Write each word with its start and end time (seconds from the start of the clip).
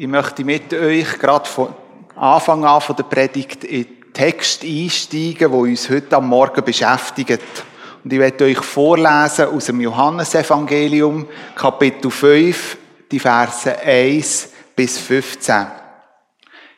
Ich 0.00 0.06
möchte 0.06 0.46
mit 0.46 0.72
euch 0.72 1.18
gerade 1.18 1.46
von 1.46 1.74
Anfang 2.16 2.64
an 2.64 2.80
von 2.80 2.96
der 2.96 3.02
Predigt 3.02 3.64
in 3.64 3.84
den 3.84 4.12
Text 4.14 4.64
einsteigen, 4.64 5.52
wo 5.52 5.64
uns 5.64 5.90
heute 5.90 6.16
am 6.16 6.26
Morgen 6.26 6.64
beschäftigt. 6.64 7.42
Und 8.02 8.10
ich 8.10 8.18
werde 8.18 8.46
euch 8.46 8.62
vorlesen 8.62 9.48
aus 9.48 9.66
dem 9.66 9.78
Johannesevangelium, 9.78 11.28
Kapitel 11.54 12.10
5, 12.10 12.78
die 13.10 13.18
Verse 13.18 13.78
1 13.78 14.48
bis 14.74 14.96
15. 14.96 15.66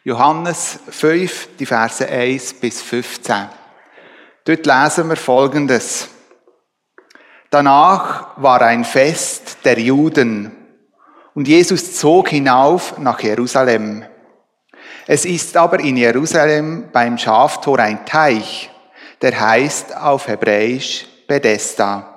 Johannes 0.02 0.80
5, 0.90 1.50
die 1.60 1.66
Verse 1.66 2.04
1 2.04 2.54
bis 2.54 2.82
15. 2.82 3.36
Dort 4.44 4.66
lesen 4.66 5.08
wir 5.08 5.16
Folgendes. 5.16 6.08
Danach 7.50 8.36
war 8.42 8.62
ein 8.62 8.84
Fest 8.84 9.58
der 9.64 9.78
Juden 9.78 10.61
und 11.34 11.48
Jesus 11.48 11.98
zog 11.98 12.28
hinauf 12.28 12.98
nach 12.98 13.20
Jerusalem. 13.20 14.04
Es 15.06 15.24
ist 15.24 15.56
aber 15.56 15.80
in 15.80 15.96
Jerusalem 15.96 16.88
beim 16.92 17.18
Schaftor 17.18 17.78
ein 17.78 18.04
Teich, 18.06 18.70
der 19.20 19.38
heißt 19.38 19.96
auf 19.96 20.28
Hebräisch 20.28 21.06
Bethesda. 21.26 22.08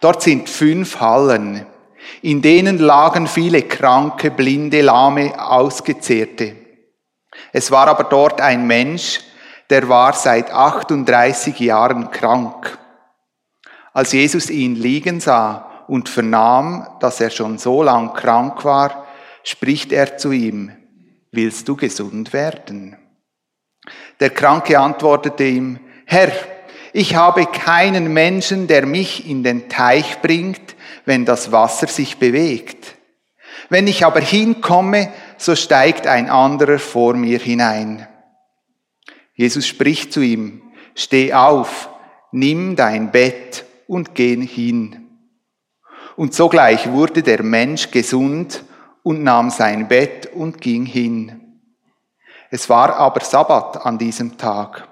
Dort 0.00 0.22
sind 0.22 0.48
fünf 0.48 1.00
Hallen, 1.00 1.66
in 2.22 2.42
denen 2.42 2.78
lagen 2.78 3.26
viele 3.26 3.62
Kranke, 3.62 4.30
Blinde, 4.30 4.82
Lahme, 4.82 5.34
Ausgezehrte. 5.38 6.56
Es 7.52 7.70
war 7.70 7.88
aber 7.88 8.04
dort 8.04 8.40
ein 8.40 8.66
Mensch, 8.66 9.20
der 9.70 9.88
war 9.88 10.12
seit 10.12 10.50
38 10.50 11.58
Jahren 11.60 12.10
krank. 12.10 12.78
Als 13.92 14.12
Jesus 14.12 14.50
ihn 14.50 14.74
liegen 14.76 15.20
sah, 15.20 15.65
und 15.88 16.08
vernahm, 16.08 16.86
dass 17.00 17.20
er 17.20 17.30
schon 17.30 17.58
so 17.58 17.82
lang 17.82 18.14
krank 18.14 18.64
war, 18.64 19.06
spricht 19.42 19.92
er 19.92 20.16
zu 20.16 20.32
ihm, 20.32 20.72
willst 21.30 21.68
du 21.68 21.76
gesund 21.76 22.32
werden? 22.32 22.96
Der 24.20 24.30
Kranke 24.30 24.78
antwortete 24.78 25.44
ihm, 25.44 25.78
Herr, 26.06 26.32
ich 26.92 27.14
habe 27.14 27.46
keinen 27.46 28.12
Menschen, 28.12 28.66
der 28.66 28.86
mich 28.86 29.28
in 29.28 29.42
den 29.42 29.68
Teich 29.68 30.22
bringt, 30.22 30.76
wenn 31.04 31.24
das 31.24 31.52
Wasser 31.52 31.86
sich 31.86 32.16
bewegt. 32.16 32.96
Wenn 33.68 33.86
ich 33.86 34.04
aber 34.04 34.20
hinkomme, 34.20 35.12
so 35.36 35.54
steigt 35.54 36.06
ein 36.06 36.30
anderer 36.30 36.78
vor 36.78 37.14
mir 37.14 37.38
hinein. 37.38 38.08
Jesus 39.34 39.66
spricht 39.66 40.12
zu 40.12 40.20
ihm, 40.20 40.62
steh 40.94 41.34
auf, 41.34 41.90
nimm 42.32 42.76
dein 42.76 43.10
Bett 43.10 43.64
und 43.86 44.14
geh 44.14 44.36
hin. 44.46 45.05
Und 46.16 46.34
sogleich 46.34 46.90
wurde 46.90 47.22
der 47.22 47.42
Mensch 47.42 47.90
gesund 47.90 48.64
und 49.02 49.22
nahm 49.22 49.50
sein 49.50 49.86
Bett 49.86 50.30
und 50.34 50.60
ging 50.60 50.86
hin. 50.86 51.60
Es 52.50 52.68
war 52.68 52.96
aber 52.96 53.20
Sabbat 53.20 53.84
an 53.84 53.98
diesem 53.98 54.38
Tag. 54.38 54.88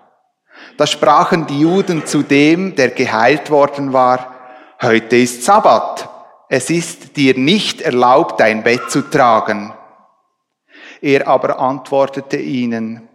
Da 0.76 0.86
sprachen 0.86 1.46
die 1.46 1.60
Juden 1.60 2.06
zu 2.06 2.22
dem, 2.22 2.74
der 2.74 2.90
geheilt 2.90 3.50
worden 3.50 3.92
war, 3.92 4.34
heute 4.82 5.16
ist 5.16 5.44
Sabbat, 5.44 6.08
es 6.48 6.70
ist 6.70 7.16
dir 7.16 7.36
nicht 7.36 7.80
erlaubt, 7.80 8.38
dein 8.40 8.62
Bett 8.62 8.90
zu 8.90 9.02
tragen. 9.02 9.72
Er 11.00 11.26
aber 11.26 11.58
antwortete 11.58 12.36
ihnen, 12.36 13.08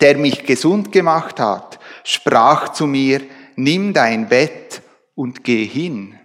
der 0.00 0.16
mich 0.16 0.44
gesund 0.44 0.92
gemacht 0.92 1.40
hat, 1.40 1.78
sprach 2.02 2.70
zu 2.70 2.86
mir, 2.86 3.22
nimm 3.56 3.92
dein 3.92 4.28
Bett 4.28 4.82
und 5.14 5.44
geh 5.44 5.64
hin. 5.64 6.18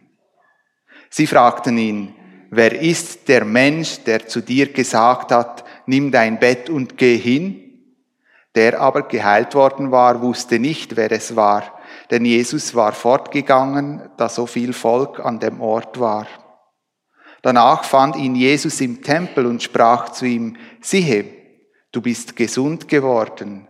Sie 1.09 1.27
fragten 1.27 1.77
ihn, 1.77 2.15
wer 2.51 2.79
ist 2.79 3.27
der 3.27 3.45
Mensch, 3.45 4.03
der 4.03 4.27
zu 4.27 4.41
dir 4.41 4.71
gesagt 4.71 5.31
hat, 5.31 5.63
nimm 5.85 6.11
dein 6.11 6.39
Bett 6.39 6.69
und 6.69 6.97
geh 6.97 7.17
hin? 7.17 7.65
Der 8.55 8.79
aber 8.79 9.03
geheilt 9.03 9.55
worden 9.55 9.91
war, 9.91 10.21
wusste 10.21 10.59
nicht, 10.59 10.95
wer 10.95 11.11
es 11.11 11.35
war, 11.35 11.79
denn 12.11 12.25
Jesus 12.25 12.75
war 12.75 12.93
fortgegangen, 12.93 14.09
da 14.17 14.29
so 14.29 14.45
viel 14.45 14.73
Volk 14.73 15.19
an 15.19 15.39
dem 15.39 15.61
Ort 15.61 15.99
war. 15.99 16.27
Danach 17.41 17.83
fand 17.83 18.15
ihn 18.15 18.35
Jesus 18.35 18.81
im 18.81 19.01
Tempel 19.01 19.45
und 19.45 19.63
sprach 19.63 20.09
zu 20.09 20.25
ihm, 20.25 20.57
siehe, 20.81 21.25
du 21.91 22.01
bist 22.01 22.35
gesund 22.35 22.87
geworden, 22.87 23.67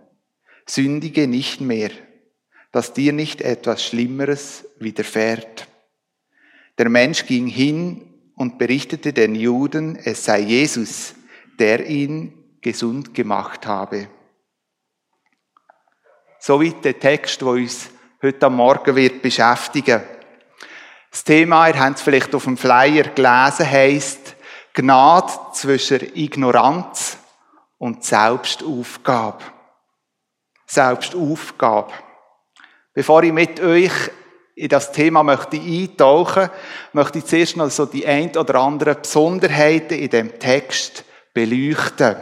sündige 0.66 1.28
nicht 1.28 1.62
mehr, 1.62 1.92
dass 2.72 2.94
dir 2.94 3.14
nicht 3.14 3.42
etwas 3.42 3.84
Schlimmeres 3.84 4.66
widerfährt. 4.80 5.68
Der 6.80 6.88
Mensch 6.88 7.26
ging 7.26 7.48
hin 7.48 8.32
und 8.38 8.58
berichtete 8.58 9.12
den 9.12 9.36
Juden, 9.36 9.98
es 9.98 10.24
sei 10.24 10.40
Jesus, 10.40 11.14
der 11.60 11.86
ihn 11.86 12.58
gesund 12.62 13.14
gemacht 13.14 13.68
habe. 13.68 14.08
Soweit 16.40 16.86
der 16.86 16.98
Text, 16.98 17.44
wo 17.44 17.52
uns 17.52 17.90
heute 18.24 18.46
am 18.46 18.56
Morgen 18.56 18.96
wird 18.96 19.22
beschäftigen. 19.22 20.02
Das 21.12 21.26
Thema, 21.26 21.68
ihr 21.68 21.78
habt 21.78 21.98
es 21.98 22.02
vielleicht 22.02 22.34
auf 22.34 22.46
dem 22.46 22.56
Flyer 22.56 23.04
gelesen, 23.10 23.70
heisst 23.70 24.38
Gnade 24.74 25.34
zwischen 25.52 26.16
Ignoranz 26.16 27.18
und 27.78 28.06
Selbstaufgabe. 28.06 29.44
Selbstaufgabe. 30.66 31.92
Bevor 32.94 33.22
ich 33.24 33.34
mit 33.34 33.60
euch 33.60 33.92
in 34.60 34.68
das 34.68 34.92
Thema 34.92 35.24
möchte 35.24 35.56
eintauchen, 35.56 36.50
möchte 36.92 37.20
ich 37.20 37.26
zuerst 37.26 37.56
noch 37.56 37.70
so 37.70 37.86
die 37.86 38.06
ein 38.06 38.36
oder 38.36 38.56
anderen 38.56 39.02
Besonderheiten 39.02 39.98
in 39.98 40.10
dem 40.10 40.38
Text 40.38 41.06
beleuchten. 41.34 42.18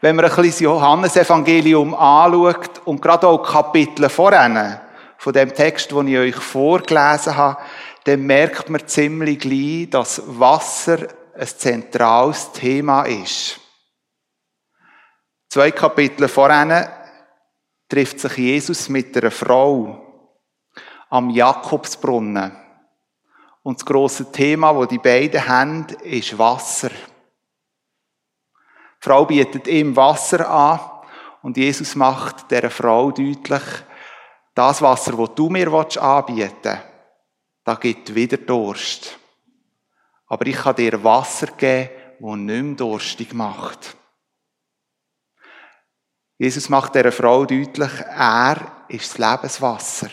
Wenn 0.00 0.14
man 0.14 0.26
ein 0.26 0.30
bisschen 0.30 0.50
das 0.50 0.60
Johannesevangelium 0.60 1.94
anschaut 1.94 2.80
und 2.84 3.02
gerade 3.02 3.26
auch 3.26 3.42
Kapitel 3.42 4.08
voran 4.08 4.80
von 5.16 5.32
dem 5.32 5.52
Text, 5.52 5.90
den 5.90 6.06
ich 6.06 6.18
euch 6.18 6.36
vorgelesen 6.36 7.36
habe, 7.36 7.60
dann 8.04 8.20
merkt 8.20 8.70
man 8.70 8.86
ziemlich 8.86 9.40
gleich, 9.40 9.90
dass 9.90 10.22
Wasser 10.26 11.08
ein 11.34 11.46
zentrales 11.48 12.52
Thema 12.52 13.02
ist. 13.02 13.58
Zwei 15.48 15.72
Kapitel 15.72 16.28
voran 16.28 16.88
trifft 17.88 18.20
sich 18.20 18.36
Jesus 18.36 18.88
mit 18.88 19.16
einer 19.16 19.32
Frau 19.32 20.07
am 21.10 21.30
Jakobsbrunnen. 21.30 22.52
Und 23.62 23.78
das 23.78 23.86
grosse 23.86 24.30
Thema, 24.30 24.74
wo 24.74 24.84
die 24.86 24.98
beiden 24.98 25.46
haben, 25.46 25.86
ist 26.02 26.38
Wasser. 26.38 26.90
Die 26.90 26.94
Frau 29.00 29.24
bietet 29.24 29.68
ihm 29.68 29.94
Wasser 29.94 30.48
an 30.48 30.80
und 31.42 31.56
Jesus 31.56 31.94
macht 31.94 32.50
der 32.50 32.70
Frau 32.70 33.10
deutlich, 33.10 33.62
das 34.54 34.82
Wasser, 34.82 35.12
das 35.12 35.34
du 35.34 35.48
mir 35.50 35.72
anbieten 35.72 36.56
willst, 36.62 36.84
da 37.64 37.74
gibt 37.74 38.14
wieder 38.14 38.38
Durst. 38.38 39.18
Aber 40.26 40.46
ich 40.46 40.56
kann 40.56 40.76
dir 40.76 41.02
Wasser 41.04 41.48
geben, 41.48 41.90
das 42.20 42.36
nicht 42.36 42.62
mehr 42.62 42.74
durstig 42.74 43.32
macht. 43.34 43.96
Jesus 46.38 46.68
macht 46.68 46.94
der 46.94 47.10
Frau 47.12 47.44
deutlich, 47.44 47.92
er 48.00 48.84
ist 48.88 49.10
das 49.10 49.18
Lebenswasser. 49.18 50.08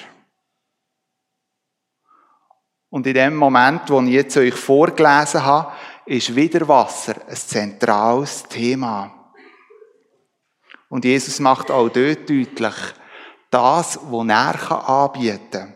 Und 2.96 3.06
in 3.08 3.14
dem 3.14 3.36
Moment, 3.36 3.90
wo 3.90 4.02
ich 4.04 4.12
jetzt 4.12 4.38
euch 4.38 4.54
vorgelesen 4.54 5.44
habe, 5.44 5.74
ist 6.06 6.34
wieder 6.34 6.66
Wasser 6.66 7.16
ein 7.28 7.36
zentrales 7.36 8.44
Thema. 8.44 9.34
Und 10.88 11.04
Jesus 11.04 11.42
macht 11.42 11.70
auch 11.72 11.90
dort 11.90 12.30
deutlich, 12.30 12.76
das, 13.52 14.00
was 14.02 14.30
er 14.30 14.90
anbieten 14.90 15.50
kann, 15.52 15.74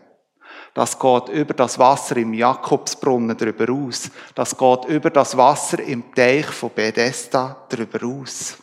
das 0.74 0.97
geht 0.97 1.28
über 1.28 1.53
das 1.53 1.78
Wasser 1.78 2.16
im 2.16 2.34
Jakobsbrunnen 2.34 3.36
darüber 3.36 3.69
aus. 3.69 4.09
Das 4.34 4.57
geht 4.57 4.86
über 4.86 5.09
das 5.09 5.36
Wasser 5.36 5.80
im 5.81 6.16
Teich 6.16 6.46
von 6.46 6.72
Bethesda 6.74 7.68
darüber 7.68 8.01
aus. 8.07 8.57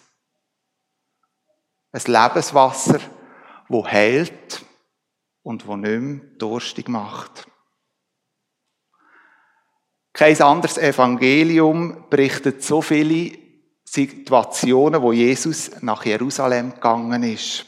Ein 1.93 2.03
Lebenswasser, 2.07 3.01
wo 3.69 3.87
heilt 3.87 4.65
und 5.43 5.67
wo 5.67 5.77
nicht 5.77 6.01
mehr 6.01 6.21
durstig 6.39 6.89
macht. 6.89 7.47
Kein 10.17 10.41
anderes 10.41 10.79
Evangelium 10.79 12.05
berichtet 12.09 12.63
so 12.63 12.81
viele 12.81 13.33
Situationen, 13.85 15.03
wo 15.03 15.13
Jesus 15.13 15.71
nach 15.83 16.07
Jerusalem 16.07 16.73
gegangen 16.73 17.23
ist. 17.23 17.67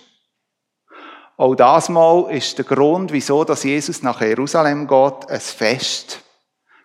Auch 1.36 1.54
das 1.54 1.90
Mal 1.90 2.30
ist 2.34 2.56
der 2.56 2.64
Grund, 2.64 3.12
wieso 3.12 3.44
dass 3.44 3.64
Jesus 3.64 4.02
nach 4.02 4.22
Jerusalem 4.22 4.88
geht, 4.88 5.28
ein 5.28 5.40
Fest. 5.40 6.22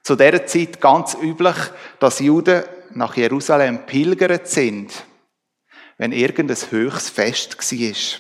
Zu 0.04 0.18
dieser 0.18 0.46
Zeit 0.46 0.82
ganz 0.82 1.16
üblich, 1.16 1.56
dass 1.98 2.20
Juden 2.20 2.64
nach 2.92 3.16
Jerusalem 3.16 3.86
pilgert 3.86 4.50
sind, 4.50 4.92
wenn 5.98 6.12
irgendein 6.12 6.58
höchstes 6.72 7.10
Fest 7.10 7.58
war. 7.58 8.20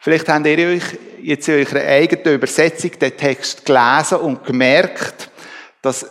Vielleicht 0.00 0.28
habt 0.30 0.46
ihr 0.46 0.68
euch 0.68 0.98
jetzt 1.20 1.48
in 1.48 1.56
eurer 1.56 1.86
eigenen 1.86 2.34
Übersetzung 2.36 2.92
den 2.98 3.14
Text 3.14 3.66
gelesen 3.66 4.20
und 4.20 4.42
gemerkt, 4.46 5.29
dass 5.82 6.10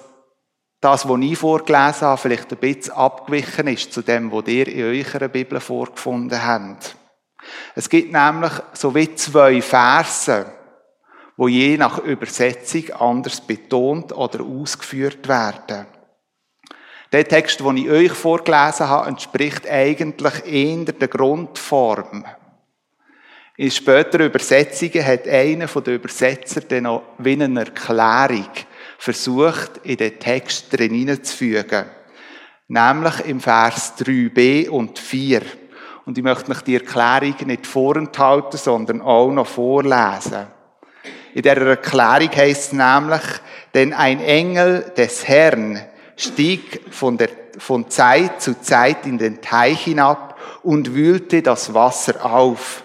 das, 0.81 1.07
was 1.07 1.19
ich 1.21 1.37
vorgelesen 1.37 2.07
habe, 2.07 2.21
vielleicht 2.21 2.51
ein 2.51 2.57
bisschen 2.57 2.93
abgewichen 2.93 3.67
ist 3.67 3.91
zu 3.91 4.01
dem, 4.01 4.31
was 4.31 4.47
ihr 4.47 4.67
in 4.67 5.05
eurer 5.05 5.27
Bibel 5.27 5.59
vorgefunden 5.59 6.45
habt. 6.45 6.95
Es 7.75 7.89
gibt 7.89 8.11
nämlich 8.11 8.53
so 8.73 8.93
wie 8.95 9.13
zwei 9.15 9.61
Verse, 9.61 10.45
wo 11.35 11.47
je 11.47 11.77
nach 11.77 11.99
Übersetzung 11.99 12.91
anders 12.91 13.41
betont 13.41 14.11
oder 14.13 14.43
ausgeführt 14.43 15.27
werden. 15.27 15.85
Der 17.11 17.27
Text, 17.27 17.59
den 17.59 17.77
ich 17.77 17.89
euch 17.89 18.11
vorgelesen 18.11 18.87
habe, 18.87 19.09
entspricht 19.09 19.67
eigentlich 19.67 20.45
eher 20.45 20.85
der 20.85 21.07
Grundform. 21.07 22.25
In 23.57 23.71
späteren 23.71 24.27
Übersetzungen 24.27 25.05
hat 25.05 25.27
einer 25.27 25.65
der 25.65 25.95
Übersetzer 25.95 26.61
dann 26.61 26.83
noch 26.83 27.03
wie 27.17 27.33
eine 27.33 27.61
Erklärung 27.61 28.49
versucht, 28.99 29.79
in 29.83 29.97
den 29.97 30.19
Text 30.19 30.77
drin 30.77 30.93
hineinzufügen. 30.93 31.85
Nämlich 32.67 33.25
im 33.25 33.39
Vers 33.39 33.93
3b 33.97 34.69
und 34.69 34.99
4. 34.99 35.41
Und 36.05 36.17
ich 36.17 36.23
möchte 36.23 36.49
mich 36.49 36.61
die 36.61 36.75
Erklärung 36.75 37.35
nicht 37.45 37.65
vorenthalten, 37.65 38.59
sondern 38.59 39.01
auch 39.01 39.31
noch 39.31 39.47
vorlesen. 39.47 40.47
In 41.33 41.41
der 41.41 41.57
Erklärung 41.57 42.35
heißt 42.35 42.61
es 42.61 42.73
nämlich, 42.73 43.21
denn 43.73 43.93
ein 43.93 44.19
Engel 44.19 44.91
des 44.97 45.27
Herrn 45.27 45.81
stieg 46.17 46.81
von, 46.91 47.17
der, 47.17 47.29
von 47.57 47.89
Zeit 47.89 48.41
zu 48.41 48.59
Zeit 48.59 49.05
in 49.05 49.17
den 49.17 49.41
Teich 49.41 49.85
hinab 49.85 50.37
und 50.61 50.93
wühlte 50.93 51.41
das 51.41 51.73
Wasser 51.73 52.25
auf. 52.25 52.83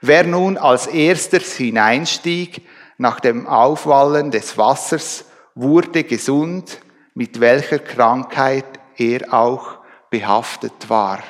Wer 0.00 0.24
nun 0.24 0.56
als 0.56 0.86
erstes 0.86 1.56
hineinstieg, 1.56 2.62
nach 2.96 3.20
dem 3.20 3.46
Aufwallen 3.46 4.30
des 4.30 4.56
Wassers, 4.56 5.26
wurde 5.54 6.04
gesund, 6.04 6.80
mit 7.14 7.38
welcher 7.40 7.78
Krankheit 7.78 8.66
er 8.96 9.32
auch 9.32 9.78
behaftet 10.10 10.88
war. 10.88 11.22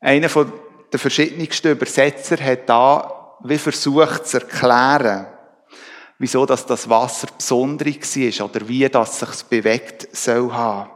Einer 0.00 0.28
von 0.28 0.52
der 0.92 1.00
verschiedensten 1.00 1.72
Übersetzer 1.72 2.36
hat 2.36 2.68
da 2.68 3.36
wie 3.42 3.58
versucht 3.58 4.26
zu 4.26 4.38
erklären, 4.40 5.26
wieso 6.18 6.46
das 6.46 6.88
Wasser 6.88 7.28
besonders 7.36 8.16
war 8.16 8.46
oder 8.46 8.68
wie 8.68 8.88
das 8.88 9.18
sich 9.18 9.44
bewegt 9.44 10.14
soll 10.16 10.52
haben. 10.52 10.90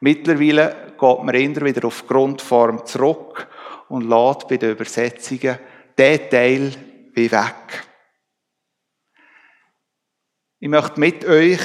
Mittlerweile 0.00 0.94
geht 0.98 1.22
man 1.22 1.34
eher 1.34 1.64
wieder 1.64 1.86
auf 1.86 2.06
Grundform 2.06 2.84
zurück 2.86 3.48
und 3.88 4.08
lädt 4.08 4.48
bei 4.48 4.56
den 4.56 4.72
Übersetzungen 4.72 5.58
den 5.96 6.30
Teil 6.30 6.72
wie 7.14 7.30
weg. 7.30 7.93
Ich 10.64 10.70
möchte 10.70 10.98
mit 10.98 11.26
euch 11.26 11.60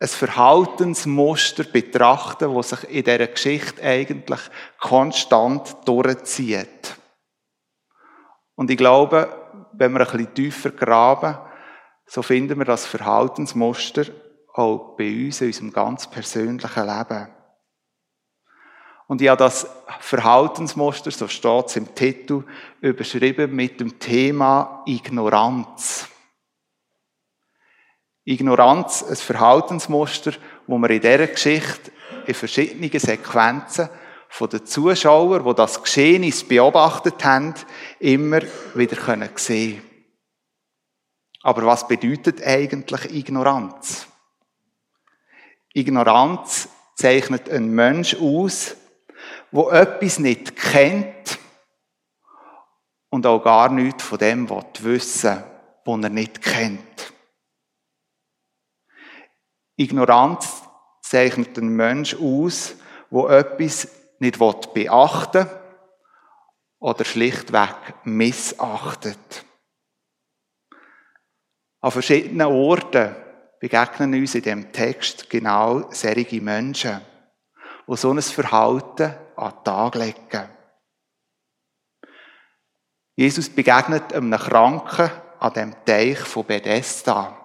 ein 0.00 0.08
Verhaltensmuster 0.08 1.64
betrachten, 1.64 2.54
das 2.54 2.70
sich 2.70 2.84
in 2.84 3.04
dieser 3.04 3.26
Geschichte 3.26 3.82
eigentlich 3.82 4.40
konstant 4.80 5.76
durchzieht. 5.84 6.96
Und 8.54 8.70
ich 8.70 8.78
glaube, 8.78 9.28
wenn 9.74 9.92
wir 9.92 10.00
ein 10.00 10.06
bisschen 10.06 10.32
tiefer 10.32 10.70
graben, 10.70 11.36
so 12.06 12.22
finden 12.22 12.56
wir 12.56 12.64
das 12.64 12.86
Verhaltensmuster 12.86 14.06
auch 14.54 14.96
bei 14.96 15.26
uns 15.26 15.42
in 15.42 15.48
unserem 15.48 15.70
ganz 15.70 16.08
persönlichen 16.08 16.86
Leben. 16.86 17.28
Und 19.08 19.20
ich 19.20 19.28
habe 19.28 19.44
das 19.44 19.66
Verhaltensmuster, 20.00 21.10
so 21.10 21.28
steht 21.28 21.66
es 21.66 21.76
im 21.76 21.94
Titel, 21.94 22.44
überschrieben 22.80 23.54
mit 23.54 23.78
dem 23.78 23.98
Thema 23.98 24.82
Ignoranz. 24.86 26.08
Ignoranz, 28.24 29.02
ein 29.02 29.16
Verhaltensmuster, 29.16 30.32
wo 30.66 30.78
wir 30.78 30.90
in 30.90 31.00
dieser 31.00 31.26
Geschichte 31.26 31.90
in 32.26 32.34
verschiedenen 32.34 32.98
Sequenzen 32.98 33.88
von 34.28 34.48
den 34.48 34.64
Zuschauern, 34.64 35.44
die 35.44 35.54
das 35.54 35.82
Geschehnis 35.82 36.44
beobachtet 36.44 37.24
haben, 37.24 37.54
immer 37.98 38.40
wieder 38.74 38.96
können 38.96 39.28
sehen 39.34 39.82
Aber 41.42 41.66
was 41.66 41.88
bedeutet 41.88 42.42
eigentlich 42.46 43.12
Ignoranz? 43.12 44.06
Ignoranz 45.74 46.68
zeichnet 46.94 47.50
einen 47.50 47.74
Mensch 47.74 48.14
aus, 48.14 48.76
wo 49.50 49.70
etwas 49.70 50.18
nicht 50.18 50.56
kennt 50.56 51.38
und 53.10 53.26
auch 53.26 53.42
gar 53.42 53.68
nichts 53.68 54.04
von 54.04 54.18
dem 54.18 54.48
wissen 54.48 55.42
was 55.84 56.02
er 56.04 56.10
nicht 56.10 56.40
kennt. 56.40 56.91
Ignoranz 59.76 60.62
zeichnet 61.00 61.58
einen 61.58 61.74
Mensch 61.74 62.14
aus, 62.14 62.74
wo 63.10 63.28
etwas 63.28 63.88
nicht 64.18 64.38
beachten 64.38 65.46
will 65.46 65.62
oder 66.78 67.04
schlichtweg 67.04 67.94
missachtet. 68.04 69.44
An 71.80 71.90
verschiedenen 71.90 72.46
Orten 72.46 73.14
begegnen 73.60 74.14
uns 74.14 74.34
in 74.34 74.42
dem 74.42 74.72
Text 74.72 75.30
genau 75.30 75.90
solche 75.92 76.40
Menschen, 76.40 77.00
die 77.88 77.96
so 77.96 78.10
ein 78.10 78.22
Verhalten 78.22 79.14
an 79.36 79.52
den 79.52 79.64
Tag 79.64 79.94
legen. 79.94 80.48
Jesus 83.14 83.50
begegnet 83.50 84.12
einem 84.12 84.38
Kranken 84.38 85.10
an 85.38 85.52
dem 85.52 85.84
Teich 85.84 86.18
von 86.18 86.46
Bethesda 86.46 87.41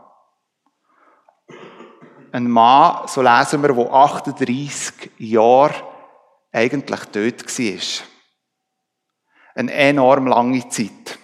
ein 2.37 2.49
Mann, 2.49 3.07
so 3.07 3.21
lesen 3.21 3.61
wir, 3.63 3.73
der 3.73 3.93
38 3.93 5.11
Jahre 5.17 5.73
eigentlich 6.51 6.99
tot 7.05 7.59
war. 7.59 8.05
Eine 9.55 9.73
enorm 9.73 10.27
lange 10.27 10.69
Zeit. 10.69 11.17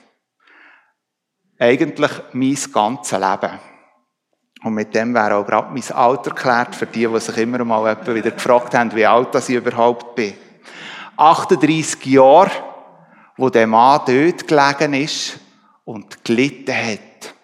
Eigentlich 1.59 2.11
mein 2.33 2.57
ganzes 2.73 3.19
Leben. 3.19 3.59
Und 4.63 4.73
mit 4.73 4.95
dem 4.95 5.13
wäre 5.13 5.35
auch 5.35 5.45
gerade 5.45 5.71
mein 5.71 5.91
Alter 5.91 6.31
geklärt, 6.31 6.75
für 6.75 6.87
die, 6.87 7.05
die 7.05 7.19
sich 7.19 7.37
immer 7.37 7.63
mal 7.63 7.95
wieder 8.07 8.31
gefragt 8.31 8.73
haben, 8.73 8.95
wie 8.95 9.05
alt 9.05 9.35
ich 9.35 9.49
überhaupt 9.49 10.15
bin. 10.15 10.33
38 11.17 12.05
Jahre, 12.05 12.51
wo 13.37 13.49
der 13.49 13.67
Mann 13.67 14.01
dort 14.07 14.47
gelegen 14.47 14.93
ist 14.93 15.39
und 15.83 16.23
gelitten 16.23 16.75
hat. 16.75 17.35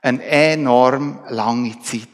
Eine 0.00 0.22
enorm 0.24 1.20
lange 1.28 1.78
Zeit. 1.82 2.08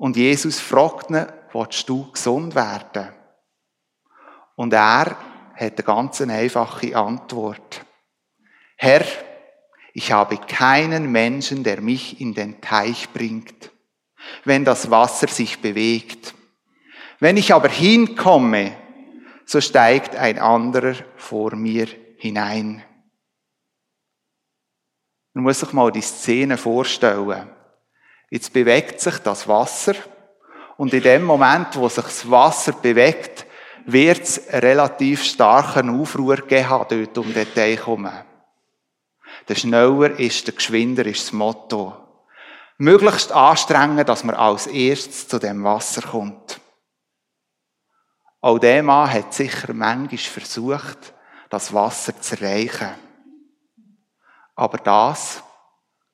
Und 0.00 0.16
Jesus 0.16 0.58
fragt 0.58 1.10
ihn, 1.10 1.26
willst 1.52 1.86
du 1.86 2.10
gesund 2.10 2.54
werden? 2.54 3.12
Und 4.56 4.72
er 4.72 5.14
hat 5.54 5.74
eine 5.76 5.84
ganz 5.84 6.22
einfache 6.22 6.96
Antwort. 6.96 7.84
Herr, 8.78 9.04
ich 9.92 10.10
habe 10.10 10.38
keinen 10.38 11.12
Menschen, 11.12 11.64
der 11.64 11.82
mich 11.82 12.18
in 12.18 12.32
den 12.32 12.62
Teich 12.62 13.10
bringt, 13.12 13.72
wenn 14.44 14.64
das 14.64 14.90
Wasser 14.90 15.28
sich 15.28 15.60
bewegt. 15.60 16.34
Wenn 17.18 17.36
ich 17.36 17.52
aber 17.52 17.68
hinkomme, 17.68 18.74
so 19.44 19.60
steigt 19.60 20.16
ein 20.16 20.38
anderer 20.38 20.94
vor 21.18 21.54
mir 21.56 21.88
hinein. 22.16 22.82
Man 25.34 25.44
muss 25.44 25.60
sich 25.60 25.74
mal 25.74 25.92
die 25.92 26.00
Szene 26.00 26.56
vorstellen. 26.56 27.50
Jetzt 28.30 28.52
bewegt 28.52 29.00
sich 29.00 29.18
das 29.18 29.48
Wasser 29.48 29.94
und 30.76 30.94
in 30.94 31.02
dem 31.02 31.24
Moment, 31.24 31.76
wo 31.76 31.88
sich 31.88 32.04
das 32.04 32.30
Wasser 32.30 32.72
bewegt, 32.72 33.44
wird 33.84 34.22
es 34.22 34.40
relativ 34.50 35.24
starken 35.24 36.00
Aufruhr 36.00 36.36
geben 36.36 36.86
dort 36.88 37.18
um 37.18 37.34
den 37.34 37.52
Teich 37.52 37.80
herum. 37.80 38.08
Der 39.48 39.54
schneller 39.56 40.18
ist, 40.18 40.46
der 40.46 40.54
geschwinder 40.54 41.04
ist 41.06 41.24
das 41.24 41.32
Motto. 41.32 41.96
Möglichst 42.78 43.32
anstrengen, 43.32 44.06
dass 44.06 44.24
man 44.24 44.36
als 44.36 44.68
erstes 44.68 45.26
zu 45.26 45.38
dem 45.38 45.64
Wasser 45.64 46.02
kommt. 46.02 46.60
Auch 48.40 48.58
der 48.58 48.82
Mann 48.82 49.12
hat 49.12 49.34
sicher 49.34 49.74
manchmal 49.74 50.18
versucht, 50.18 51.14
das 51.50 51.74
Wasser 51.74 52.18
zu 52.20 52.40
erreichen. 52.40 52.94
Aber 54.54 54.78
das 54.78 55.42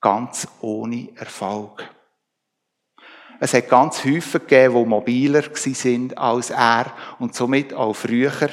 ganz 0.01 0.49
ohne 0.61 1.11
Erfolg. 1.17 1.96
Es 3.41 3.55
hat 3.55 3.69
ganz 3.69 4.05
häufig 4.05 4.43
gegeben, 4.47 4.75
die 4.75 4.89
mobiler 4.89 5.45
sind 5.55 6.17
als 6.17 6.51
er 6.51 6.93
und 7.19 7.35
somit 7.35 7.75
auch 7.75 7.95
früher 7.95 8.49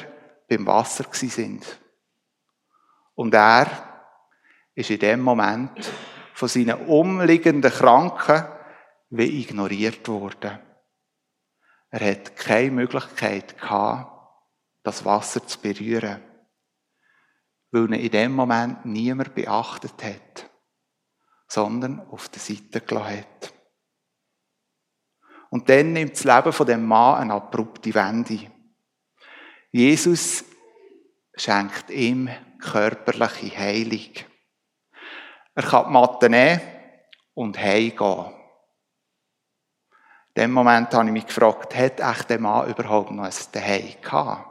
beim 0.50 0.66
Wasser 0.66 1.06
sind. 1.12 1.80
Und 3.16 3.34
er 3.34 3.68
ist 4.76 4.90
in 4.90 5.00
dem 5.00 5.22
Moment 5.22 5.92
von 6.34 6.48
seinen 6.48 6.88
umliegenden 6.88 7.72
Kranken 7.72 8.46
wie 9.10 9.42
ignoriert 9.42 10.08
worden. 10.08 10.60
Er 11.90 12.12
hat 12.12 12.36
keine 12.36 12.72
Möglichkeit 12.72 13.60
gehabt, 13.60 14.12
das 14.82 15.06
Wasser 15.06 15.46
zu 15.46 15.60
berühren, 15.60 16.20
weil 17.72 17.86
ihn 17.86 17.94
in 17.94 18.12
dem 18.12 18.32
Moment 18.34 18.86
niemand 18.86 19.36
beachtet 19.36 20.04
hat 20.04 20.50
sondern 21.54 22.00
auf 22.10 22.30
der 22.30 22.42
Seite 22.42 22.82
gelassen 22.82 23.20
hat. 23.20 23.54
Und 25.54 25.70
dann 25.70 25.94
nimmt 25.94 26.14
das 26.14 26.24
Leben 26.24 26.52
von 26.52 26.66
dem 26.66 26.84
Mann 26.84 27.22
eine 27.22 27.34
abrupte 27.36 27.94
Wende. 27.94 28.40
Jesus 29.70 30.44
schenkt 31.36 31.92
ihm 31.92 32.28
körperliche 32.58 33.56
Heilung. 33.56 34.10
Er 35.54 35.62
kann 35.62 35.86
die 35.86 35.92
Matte 35.92 36.28
nehmen 36.28 36.60
und 37.36 37.60
heimgehen. 37.60 38.34
In 40.34 40.42
dem 40.42 40.54
Moment 40.54 40.92
habe 40.92 41.06
ich 41.06 41.14
mich 41.14 41.28
gefragt, 41.28 41.76
hat 41.76 42.00
echt 42.00 42.32
der 42.32 42.40
Mann 42.40 42.72
überhaupt 42.72 43.12
noch 43.12 43.24
ein 43.24 43.32
Zuhause 43.32 43.98
gehabt? 44.02 44.48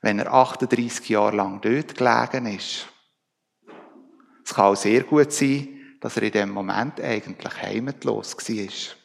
Wenn 0.00 0.18
er 0.18 0.32
38 0.32 1.08
Jahre 1.10 1.36
lang 1.36 1.60
dort 1.60 1.94
gelegen 1.94 2.46
ist. 2.46 2.88
Es 4.44 4.52
kann 4.52 4.64
auch 4.64 4.74
sehr 4.74 5.04
gut 5.04 5.30
sein, 5.30 5.98
dass 6.00 6.16
er 6.16 6.24
in 6.24 6.32
dem 6.32 6.50
Moment 6.50 7.00
eigentlich 7.00 7.62
heimatlos 7.62 8.36
war. 8.36 8.99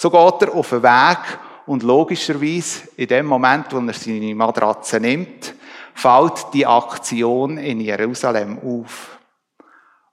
So 0.00 0.10
geht 0.10 0.42
er 0.42 0.54
auf 0.54 0.70
den 0.70 0.84
Weg 0.84 1.38
und 1.66 1.82
logischerweise 1.82 2.86
in 2.96 3.08
dem 3.08 3.26
Moment, 3.26 3.66
wo 3.72 3.80
er 3.80 3.92
seine 3.92 4.32
Matratze 4.32 5.00
nimmt, 5.00 5.54
fällt 5.92 6.46
die 6.54 6.64
Aktion 6.64 7.58
in 7.58 7.80
Jerusalem 7.80 8.60
auf. 8.60 9.18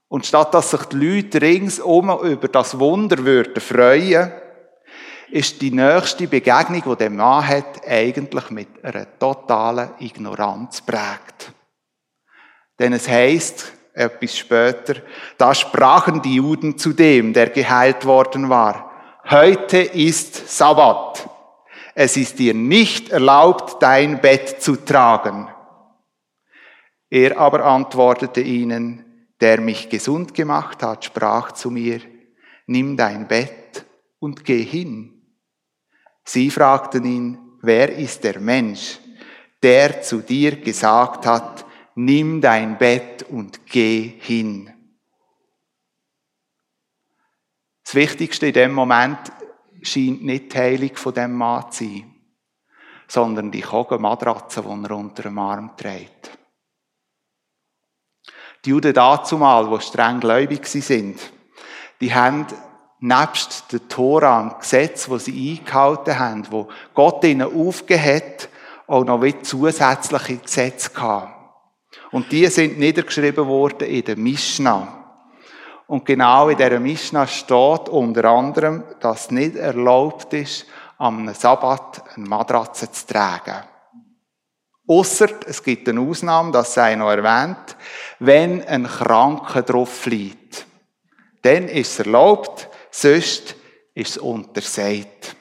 Und 0.07 0.25
statt 0.25 0.55
dass 0.55 0.71
sich 0.71 0.85
die 0.85 0.95
Leute 0.97 1.39
ringsum 1.39 2.09
über 2.23 2.47
das 2.47 2.79
Wunder 2.79 3.23
würden 3.23 3.61
freuen, 3.61 4.31
ist 5.29 5.61
die 5.61 5.69
nächste 5.69 6.27
Begegnung, 6.27 6.81
die 6.83 6.95
der 6.95 7.11
Mann 7.11 7.47
hat, 7.47 7.87
eigentlich 7.87 8.49
mit 8.49 8.83
einer 8.83 9.05
totalen 9.19 9.91
Ignoranz 9.99 10.81
prägt. 10.81 11.53
Denn 12.79 12.93
es 12.93 13.07
heißt 13.07 13.71
etwas 13.93 14.35
später, 14.35 14.95
da 15.37 15.53
sprachen 15.53 16.23
die 16.23 16.37
Juden 16.37 16.75
zu 16.75 16.91
dem, 16.91 17.33
der 17.33 17.51
geheilt 17.51 18.03
worden 18.03 18.49
war. 18.49 18.94
Heute 19.27 19.79
ist 19.79 20.55
Sabbat. 20.55 21.27
Es 21.96 22.15
ist 22.15 22.38
dir 22.38 22.53
nicht 22.53 23.10
erlaubt, 23.10 23.82
dein 23.82 24.22
Bett 24.22 24.62
zu 24.62 24.75
tragen. 24.75 25.48
Er 27.10 27.39
aber 27.39 27.65
antwortete 27.65 28.41
ihnen, 28.41 29.03
der 29.41 29.62
mich 29.62 29.89
gesund 29.89 30.36
gemacht 30.36 30.84
hat, 30.84 31.05
sprach 31.05 31.53
zu 31.53 31.72
mir, 31.72 32.01
nimm 32.67 32.98
dein 32.98 33.27
Bett 33.27 33.84
und 34.20 34.46
geh 34.46 34.62
hin. 34.62 35.24
Sie 36.24 36.51
fragten 36.51 37.03
ihn, 37.05 37.39
wer 37.63 37.98
ist 37.98 38.24
der 38.24 38.39
Mensch, 38.39 39.00
der 39.63 40.03
zu 40.03 40.20
dir 40.20 40.58
gesagt 40.58 41.25
hat, 41.25 41.65
nimm 41.96 42.41
dein 42.41 42.77
Bett 42.77 43.25
und 43.27 43.65
geh 43.65 44.20
hin. 44.20 44.75
Das 47.95 48.09
Wichtigste 48.09 48.47
in 48.47 48.53
dem 48.53 48.73
Moment 48.73 49.17
scheint 49.81 50.21
nicht 50.21 50.51
die 50.51 50.57
Heilung 50.57 50.97
von 50.97 51.13
dem 51.13 51.31
Mann 51.31 51.71
zu 51.71 51.85
sein, 51.85 52.13
sondern 53.07 53.51
die 53.51 53.61
Kogenmatratze, 53.61 54.63
die 54.63 54.83
er 54.83 54.91
unter 54.97 55.23
dem 55.23 55.39
Arm 55.39 55.71
trägt. 55.77 56.37
Die 58.65 58.71
Juden 58.71 58.93
dazumal, 58.93 59.69
die 59.69 59.81
streng 59.81 60.19
gläubig 60.19 60.67
sind, 60.67 61.21
die 62.01 62.13
haben 62.13 62.45
nebst 62.99 63.71
der 63.71 63.87
Tora, 63.87 64.41
dem 64.41 64.59
Gesetz, 64.59 65.07
das 65.07 65.23
sie 65.23 65.57
eingehalten 65.57 66.19
haben, 66.19 66.51
wo 66.51 66.67
Gott 66.93 67.23
ihnen 67.23 67.43
aufgehört, 67.43 68.49
auch 68.87 69.05
noch 69.05 69.21
wie 69.21 69.39
zusätzliche 69.41 70.35
Gesetze 70.35 70.89
gehabt. 70.89 71.33
Und 72.11 72.29
die 72.33 72.47
sind 72.47 72.77
niedergeschrieben 72.77 73.47
worden 73.47 73.87
in 73.87 74.03
der 74.03 74.17
Mishnah. 74.17 75.04
Und 75.87 76.05
genau 76.05 76.49
in 76.49 76.57
dieser 76.57 76.79
Mishnah 76.79 77.27
steht 77.27 77.89
unter 77.89 78.25
anderem, 78.25 78.83
dass 78.99 79.25
es 79.25 79.31
nicht 79.31 79.55
erlaubt 79.55 80.33
ist, 80.33 80.65
am 80.97 81.31
Sabbat 81.33 82.03
eine 82.15 82.27
Matratze 82.27 82.91
zu 82.91 83.05
tragen. 83.05 83.63
Ausser, 84.87 85.29
es 85.47 85.63
gibt 85.63 85.89
eine 85.89 86.01
Ausnahme, 86.01 86.51
das 86.51 86.73
sei 86.73 86.95
noch 86.95 87.09
erwähnt, 87.09 87.75
wenn 88.19 88.63
ein 88.63 88.87
Kranker 88.87 89.63
drauf 89.63 90.05
liegt. 90.05 90.65
Dann 91.41 91.67
ist 91.67 91.93
es 91.93 92.05
erlaubt, 92.05 92.69
sonst 92.91 93.55
ist 93.93 94.11
es 94.11 94.17
untersagt. 94.17 95.35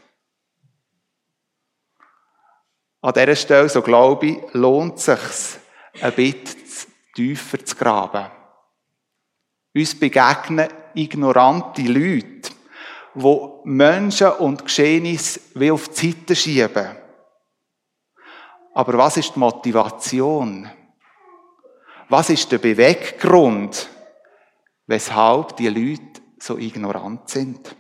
An 3.02 3.12
dieser 3.12 3.36
Stelle, 3.36 3.68
so 3.68 3.82
glaube 3.82 4.26
ich, 4.26 4.38
lohnt 4.52 4.96
es 4.96 5.04
sich, 5.04 5.60
ein 6.02 6.12
bisschen 6.14 6.90
tiefer 7.14 7.62
zu 7.62 7.76
graben. 7.76 8.30
Uns 9.76 9.98
begegnen 9.98 10.68
ignorante 10.94 11.82
Leute, 11.82 12.52
die 13.14 13.48
Menschen 13.64 14.30
und 14.30 14.64
Geschehnisse 14.64 15.40
wie 15.54 15.72
auf 15.72 15.88
die 15.88 16.12
Seite 16.12 16.36
schieben. 16.36 16.96
Aber 18.74 18.98
was 18.98 19.16
ist 19.16 19.34
die 19.34 19.38
Motivation? 19.40 20.70
Was 22.08 22.30
ist 22.30 22.52
der 22.52 22.58
Beweggrund, 22.58 23.88
weshalb 24.86 25.56
die 25.56 25.68
Leute 25.68 26.22
so 26.38 26.56
ignorant 26.56 27.28
sind? 27.28 27.74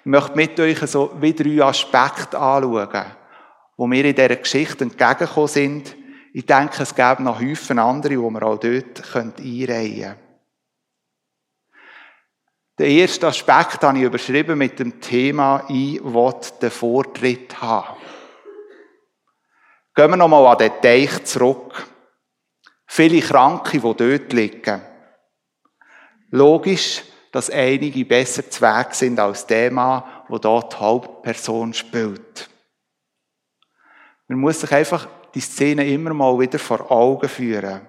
Ich 0.00 0.06
möchte 0.06 0.36
mit 0.36 0.58
euch 0.58 0.78
so 0.90 1.12
wie 1.20 1.34
drei 1.34 1.64
Aspekte 1.64 2.38
anschauen, 2.38 3.06
wo 3.76 3.86
mir 3.86 4.04
in 4.04 4.14
dieser 4.14 4.36
Geschichte 4.36 4.84
entgegengekommen 4.84 5.48
sind. 5.48 5.96
Ich 6.32 6.46
denke, 6.46 6.82
es 6.82 6.94
gäbe 6.94 7.22
noch 7.22 7.40
Häufen 7.40 7.78
andere, 7.78 8.14
die 8.14 8.18
wir 8.18 8.42
auch 8.42 8.58
dort 8.58 9.14
einreihen 9.14 10.02
können. 10.02 10.27
Den 12.78 12.96
ersten 12.96 13.24
Aspekt 13.24 13.82
habe 13.82 13.98
ich 13.98 14.04
überschrieben 14.04 14.56
mit 14.56 14.78
dem 14.78 15.00
Thema 15.00 15.64
«Ich 15.68 16.02
will 16.02 16.34
den 16.62 16.70
Vortritt 16.70 17.60
haben». 17.60 17.96
Gehen 19.96 20.10
wir 20.10 20.16
nochmal 20.16 20.46
an 20.46 20.58
den 20.58 20.80
Teich 20.80 21.24
zurück. 21.24 21.88
Viele 22.86 23.20
Kranke, 23.20 23.80
die 23.80 23.80
dort 23.80 24.32
liegen. 24.32 24.80
Logisch, 26.30 27.02
dass 27.32 27.50
einige 27.50 28.04
besser 28.04 28.48
zu 28.48 28.60
Weg 28.62 28.94
sind 28.94 29.18
als 29.18 29.44
der 29.44 29.72
Mann, 29.72 30.04
der 30.30 30.38
dort 30.38 30.74
die 30.74 30.76
Hauptperson 30.76 31.74
spielt. 31.74 32.48
Man 34.28 34.38
muss 34.38 34.60
sich 34.60 34.70
einfach 34.70 35.08
die 35.34 35.40
Szene 35.40 35.84
immer 35.88 36.14
mal 36.14 36.38
wieder 36.38 36.60
vor 36.60 36.92
Augen 36.92 37.28
führen. 37.28 37.88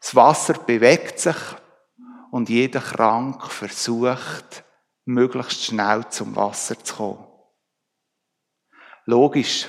Das 0.00 0.16
Wasser 0.16 0.54
bewegt 0.54 1.20
sich 1.20 1.36
und 2.32 2.48
jeder 2.48 2.80
Krank 2.80 3.46
versucht, 3.46 4.64
möglichst 5.04 5.64
schnell 5.64 6.08
zum 6.08 6.34
Wasser 6.34 6.82
zu 6.82 6.94
kommen. 6.94 7.26
Logisch, 9.04 9.68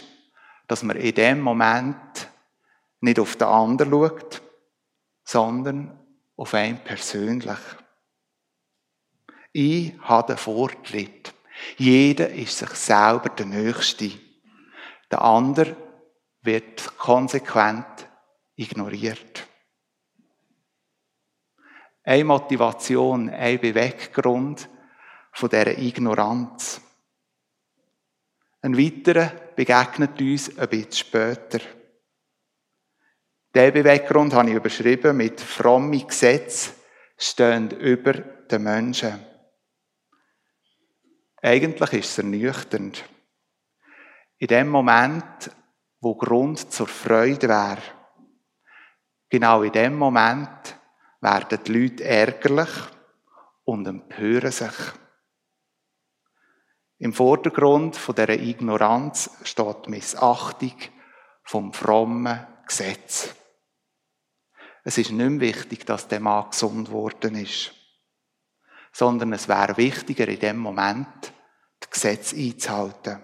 dass 0.70 0.82
man 0.82 0.96
in 0.96 1.14
dem 1.14 1.42
Moment 1.42 2.30
nicht 3.02 3.20
auf 3.20 3.36
den 3.36 3.50
anderen 3.50 3.92
schaut, 3.92 4.42
sondern 5.26 6.00
auf 6.38 6.54
einen 6.54 6.82
persönlich. 6.82 7.60
Ich 9.52 10.00
habe 10.00 10.28
den 10.28 10.38
Vortritt. 10.38 11.34
Jeder 11.76 12.30
ist 12.30 12.58
sich 12.58 12.70
selber 12.70 13.28
der 13.28 13.46
Nächste. 13.46 14.10
Der 15.12 15.22
andere 15.22 15.76
wird 16.42 16.98
konsequent 16.98 18.08
ignoriert. 18.56 19.48
Eine 22.06 22.26
Motivation, 22.26 23.30
ein 23.30 23.60
Beweggrund 23.60 24.70
von 25.32 25.50
dieser 25.50 25.78
Ignoranz. 25.78 26.82
Ein 28.62 28.78
weiterer 28.78 29.32
begegnet 29.56 30.20
uns 30.20 30.58
ein 30.58 30.68
bisschen 30.68 30.92
später. 30.92 31.60
Der 33.54 33.72
Beweggrund 33.72 34.34
habe 34.34 34.50
ich 34.50 34.56
überschrieben 34.56 35.16
mit 35.16 35.40
fromme 35.40 36.04
Gesetz 36.04 36.74
stehen 37.18 37.72
über 37.72 38.14
den 38.14 38.64
Menschen. 38.64 39.26
Eigentlich 41.42 41.94
ist 41.94 42.10
es 42.10 42.18
ernüchternd. 42.18 43.04
In 44.40 44.48
dem 44.48 44.68
Moment, 44.68 45.52
wo 46.02 46.16
Grund 46.16 46.72
zur 46.72 46.88
Freude 46.88 47.48
wäre, 47.48 47.82
genau 49.30 49.64
in 49.64 49.72
dem 49.72 49.96
Moment 49.96 50.78
werden 51.24 51.60
die 51.64 51.72
Leute 51.72 52.04
ärgerlich 52.04 52.70
und 53.64 53.88
empören 53.88 54.52
sich. 54.52 54.76
Im 57.00 57.14
Vordergrund 57.14 57.96
von 57.96 58.16
dieser 58.16 58.40
Ignoranz 58.40 59.30
steht 59.44 59.86
die 59.86 59.90
Missachtung 59.90 60.76
vom 61.44 61.74
frommen 61.74 62.46
Gesetz. 62.68 63.34
Es 64.84 64.98
ist 64.98 65.12
nicht 65.12 65.30
mehr 65.30 65.40
wichtig, 65.40 65.86
dass 65.86 66.10
der 66.10 66.20
Mann 66.20 66.50
gesund 66.50 66.92
worden 66.92 67.36
ist, 67.36 67.72
sondern 68.92 69.32
es 69.32 69.48
wäre 69.48 69.78
wichtiger, 69.78 70.28
in 70.28 70.40
dem 70.40 70.58
Moment 70.58 71.34
das 71.80 71.90
Gesetz 71.90 72.34
einzuhalten. 72.34 73.22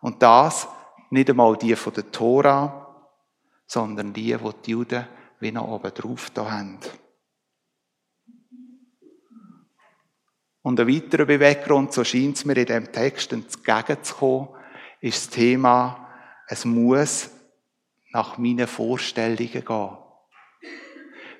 Und 0.00 0.22
das 0.22 0.66
nicht 1.10 1.30
einmal 1.30 1.56
die 1.56 1.76
von 1.76 1.92
der 1.92 2.10
Tora, 2.10 3.06
sondern 3.66 4.12
die, 4.12 4.36
die 4.36 4.52
die 4.64 4.70
Juden 4.72 5.06
wie 5.40 5.52
noch 5.52 5.68
oben 5.68 5.92
drauf 5.92 6.30
da 6.30 6.50
haben. 6.50 6.78
Und 10.62 10.78
ein 10.78 10.88
weiterer 10.88 11.24
Beweggrund, 11.24 11.92
so 11.92 12.04
scheint 12.04 12.36
es 12.36 12.44
mir 12.44 12.56
in 12.56 12.66
diesem 12.66 12.92
Text 12.92 13.32
entgegenzukommen, 13.32 14.48
ist 15.00 15.26
das 15.26 15.34
Thema, 15.34 16.08
es 16.46 16.64
muss 16.64 17.30
nach 18.12 18.36
meinen 18.36 18.66
Vorstellungen 18.66 19.64
gehen. 19.64 19.96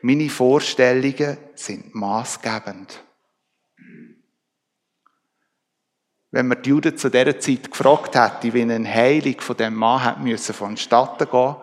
Meine 0.02 0.30
Vorstellungen 0.30 1.37
sind 1.54 1.95
maßgebend. 1.95 3.04
Wenn 6.30 6.47
man 6.47 6.62
die 6.62 6.71
Juden 6.71 6.97
zu 6.97 7.11
dieser 7.11 7.38
Zeit 7.38 7.71
gefragt 7.71 8.14
hätte, 8.14 8.54
wie 8.54 8.62
eine 8.62 8.88
Heilung 8.88 9.40
von 9.40 9.57
dem 9.57 9.75
Mann 9.75 10.23
müssen 10.23 10.54
vonstatten 10.54 11.28
gehen, 11.28 11.57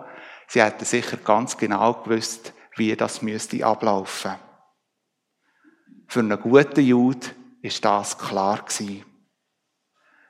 sie 0.48 0.62
hätten 0.62 0.86
sicher 0.86 1.18
ganz 1.18 1.58
genau 1.58 1.94
gewusst, 1.94 2.54
wie 2.76 2.96
das 2.96 3.22
müsste 3.22 3.66
ablaufen. 3.66 4.36
Für 6.08 6.20
einen 6.20 6.40
guten 6.40 6.82
Jude 6.82 7.28
ist 7.62 7.84
das 7.84 8.18
klar 8.18 8.64
gewesen. 8.64 9.06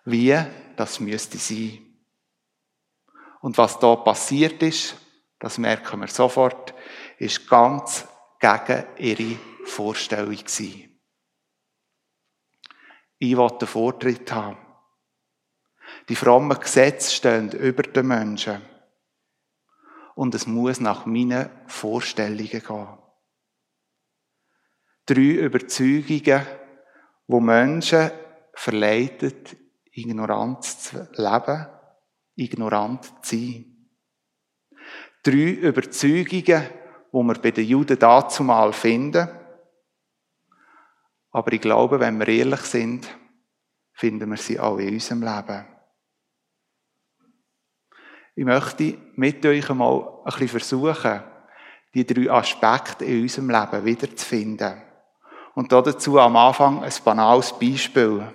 Wie 0.05 0.37
das 0.75 0.99
müsste 0.99 1.37
sein. 1.37 1.79
Und 3.41 3.57
was 3.57 3.79
da 3.79 3.95
passiert 3.95 4.61
ist, 4.63 4.95
das 5.39 5.57
merken 5.57 5.99
wir 5.99 6.07
sofort, 6.07 6.73
ist 7.19 7.47
ganz 7.47 8.07
gegen 8.39 8.85
ihre 8.97 9.39
Vorstellung 9.65 10.35
gewesen. 10.35 10.99
Ich 13.19 13.37
will 13.37 13.49
den 13.59 13.67
Vortritt 13.67 14.31
haben. 14.31 14.57
Die 16.09 16.15
frommen 16.15 16.59
Gesetze 16.59 17.13
stehen 17.13 17.51
über 17.51 17.83
den 17.83 18.07
Menschen. 18.07 18.61
Und 20.17 20.33
es 20.33 20.47
muss 20.47 20.79
nach 20.79 21.05
meinen 21.05 21.47
Vorstellungen 21.67 22.47
gehen. 22.47 22.87
Drei 25.05 25.45
Überzeugungen, 25.45 26.43
wo 27.27 27.39
Menschen 27.39 28.09
verleitet, 28.55 29.55
ignorant 29.91 30.63
zu 30.63 31.07
leben, 31.17 31.67
ignorant 32.35 33.05
zu 33.23 33.35
sein. 33.35 33.89
Drei 35.21 35.51
Überzeugungen, 35.51 36.67
wo 37.11 37.21
wir 37.21 37.35
bei 37.35 37.51
den 37.51 37.67
Juden 37.67 37.99
dazu 37.99 38.43
mal 38.43 38.73
finden. 38.73 39.29
Aber 41.29 41.53
ich 41.53 41.61
glaube, 41.61 41.99
wenn 41.99 42.17
wir 42.17 42.27
ehrlich 42.27 42.61
sind, 42.61 43.07
finden 43.93 44.31
wir 44.31 44.37
sie 44.37 44.59
auch 44.59 44.79
in 44.79 44.95
unserem 44.95 45.21
Leben. 45.21 45.76
Ich 48.37 48.45
möchte 48.45 48.93
mit 49.15 49.43
euch 49.47 49.67
einmal 49.67 50.07
ein 50.23 50.25
bisschen 50.25 50.47
versuchen, 50.47 51.23
die 51.95 52.05
drei 52.05 52.31
Aspekte 52.31 53.03
in 53.03 53.23
unserem 53.23 53.49
Leben 53.49 53.83
wiederzufinden. 53.83 54.79
Und 55.55 55.71
dazu 55.71 56.19
am 56.19 56.35
Anfang 56.35 56.83
ein 56.83 56.93
banales 57.03 57.51
Beispiel. 57.51 58.31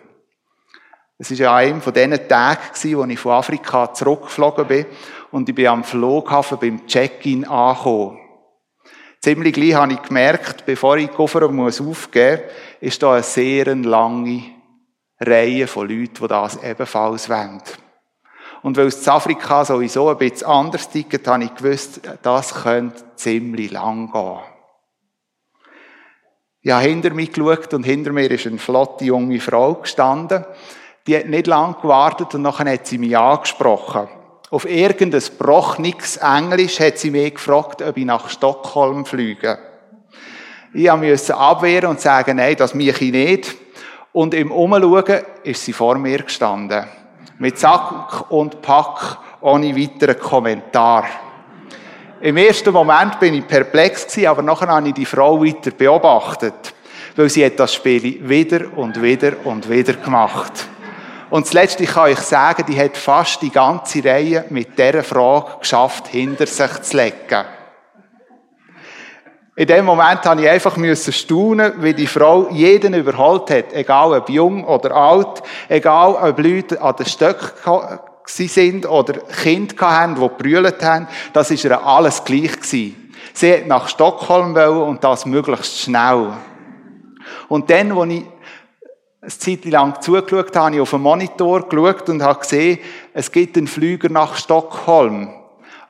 Es 1.19 1.31
war 1.31 1.37
ja 1.37 1.55
einer 1.55 1.81
von 1.81 1.93
diesen 1.93 2.29
Tagen, 2.29 2.97
wo 2.97 3.05
ich 3.05 3.21
von 3.21 3.31
Afrika 3.31 3.95
zurückgeflogen 3.95 4.67
bin 4.67 4.87
und 5.31 5.49
ich 5.49 5.55
bin 5.55 5.69
am 5.69 5.85
Flughafen 5.85 6.59
beim 6.59 6.85
Check-in 6.85 7.47
angekommen. 7.47 8.19
Ziemlich 9.21 9.55
gleich 9.55 9.75
habe 9.75 9.93
ich 9.93 10.03
gemerkt, 10.03 10.67
bevor 10.67 10.97
ich 10.97 11.11
die 11.11 11.15
Koffer 11.15 11.49
muss 11.49 11.81
aufgeben 11.81 12.43
muss, 12.43 12.53
ist 12.81 13.01
da 13.05 13.13
eine 13.13 13.23
sehr 13.23 13.77
lange 13.77 14.43
Reihe 15.21 15.69
von 15.69 15.89
Leuten, 15.89 16.23
die 16.23 16.27
das 16.27 16.61
ebenfalls 16.61 17.31
wollen. 17.31 17.63
Und 18.63 18.77
weil 18.77 18.87
es 18.87 19.05
in 19.05 19.13
Afrika 19.13 19.65
sowieso 19.65 20.09
ein 20.09 20.19
bisschen 20.19 20.47
anders 20.47 20.89
tickt, 20.89 21.27
habe 21.27 21.45
ich 21.45 21.55
gewusst, 21.55 22.01
das 22.23 22.63
könnte 22.63 23.03
ziemlich 23.17 23.73
lang 23.73 24.13
gehen. 24.13 24.39
Ich 26.65 26.71
habe 26.71 26.85
hinter 26.85 27.11
mich 27.13 27.33
geschaut 27.33 27.75
und 27.75 27.83
hinter 27.83 28.13
mir 28.13 28.31
ist 28.31 28.47
eine 28.47 28.59
flotte 28.59 29.05
junge 29.05 29.41
Frau 29.41 29.75
gestanden. 29.75 30.45
Die 31.09 31.17
hat 31.17 31.27
nicht 31.27 31.49
lang 31.49 31.81
gewartet 31.83 32.37
und 32.37 32.43
nachher 32.43 32.73
hat 32.73 32.87
sie 32.87 32.99
mich 32.99 33.19
angesprochen. 33.19 34.07
Auf 34.49 34.69
irgendein 34.69 35.23
brochniges 35.39 36.19
Englisch 36.19 36.79
hat 36.79 36.99
sie 36.99 37.11
mich 37.11 37.35
gefragt, 37.35 37.83
ob 37.83 37.97
ich 37.97 38.05
nach 38.05 38.29
Stockholm 38.29 39.05
fliege. 39.05 39.59
Ich 40.73 40.93
musste 40.93 41.37
abwehren 41.37 41.91
und 41.91 42.01
sagen, 42.01 42.37
nein, 42.37 42.55
das 42.57 42.75
mache 42.75 43.05
ich 43.05 43.13
nicht. 43.13 43.57
Und 44.13 44.33
im 44.35 44.53
Umschauen 44.53 45.23
ist 45.43 45.65
sie 45.65 45.73
vor 45.73 45.99
mir 45.99 46.19
gestanden. 46.19 46.87
Mit 47.39 47.59
Sack 47.59 48.31
und 48.31 48.63
Pack, 48.63 49.19
ohne 49.41 49.77
weiteren 49.77 50.19
Kommentar. 50.19 51.05
Im 52.21 52.37
ersten 52.37 52.73
Moment 52.73 53.19
bin 53.19 53.35
ich 53.35 53.47
perplex 53.47 54.07
gewesen, 54.07 54.29
aber 54.29 54.43
nachher 54.43 54.69
habe 54.69 54.89
ich 54.89 54.95
die 54.95 55.05
Frau 55.05 55.45
weiter 55.45 55.73
beobachtet. 55.73 56.75
Weil 57.17 57.29
sie 57.29 57.45
hat 57.45 57.59
das 57.59 57.75
Spiel 57.75 58.29
wieder 58.29 58.67
und 58.77 59.03
wieder 59.03 59.33
und 59.45 59.69
wieder 59.69 59.95
gemacht. 59.95 60.69
Und 61.31 61.47
zuletzt, 61.47 61.81
ich 61.81 61.91
kann 61.91 62.11
euch 62.11 62.21
sagen, 62.21 62.65
die 62.69 62.79
hat 62.79 62.97
fast 62.97 63.43
die 63.43 63.51
ganze 63.51 64.05
Reihe 64.05 64.45
mit 64.51 64.79
dieser 64.79 65.03
Frage 65.03 65.59
geschafft, 65.61 66.09
hinter 66.09 66.47
sich 66.47 66.83
zu 66.83 66.97
legen. 66.97 67.45
In 69.55 69.67
dem 69.67 69.85
Moment 69.85 70.25
habe 70.25 70.41
ich 70.41 70.49
einfach 70.49 70.79
staunen, 70.95 71.75
wie 71.83 71.93
die 71.93 72.07
Frau 72.07 72.49
jeden 72.51 72.95
überholt 72.95 73.51
hat, 73.51 73.73
egal 73.75 74.15
ob 74.15 74.31
jung 74.31 74.65
oder 74.65 74.97
alt, 74.97 75.43
egal 75.69 76.15
ob 76.15 76.39
Leute 76.39 76.81
an 76.81 76.97
den 76.97 77.05
Stöcken 77.05 77.99
sind 78.25 78.89
oder 78.89 79.15
Kinder 79.43 79.77
hatten, 79.79 80.15
die 80.15 80.21
gebrüllt 80.21 80.83
haben, 80.83 81.07
das 81.35 81.51
ist 81.51 81.65
ihr 81.65 81.85
alles 81.85 82.25
gleich 82.25 82.53
gewesen. 82.53 83.13
Sie 83.35 83.53
hat 83.53 83.67
nach 83.67 83.89
Stockholm 83.89 84.55
wollen 84.55 84.89
und 84.89 85.05
das 85.05 85.27
möglichst 85.27 85.81
schnell. 85.81 86.33
Und 87.49 87.69
dann, 87.69 87.93
als 87.93 88.11
ich 88.11 88.25
eine 89.21 89.31
Zeit 89.31 89.65
lang 89.67 90.01
zugeschaut 90.01 90.57
habe, 90.57 90.65
habe 90.65 90.75
ich 90.77 90.81
auf 90.81 90.91
den 90.91 91.03
Monitor 91.03 91.69
geschaut 91.69 92.09
und 92.09 92.23
habe 92.23 92.41
gesehen, 92.41 92.79
es 93.13 93.31
gibt 93.31 93.59
einen 93.59 93.67
Flüger 93.67 94.09
nach 94.09 94.35
Stockholm. 94.35 95.42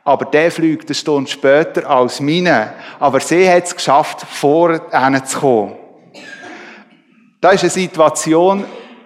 Aber 0.05 0.25
der 0.25 0.51
fliegt 0.51 0.87
eine 0.87 0.95
Stunde 0.95 1.31
später 1.31 1.89
als 1.89 2.21
meine. 2.21 2.75
Aber 2.99 3.21
sie 3.21 3.49
hat 3.49 3.65
es 3.65 3.75
geschafft, 3.75 4.23
vor 4.23 4.81
ihnen 4.93 5.25
zu 5.25 5.41
kommen. 5.41 5.77
Das 7.41 7.55
ist 7.55 7.63
eine 7.63 7.71
Situation, 7.71 8.65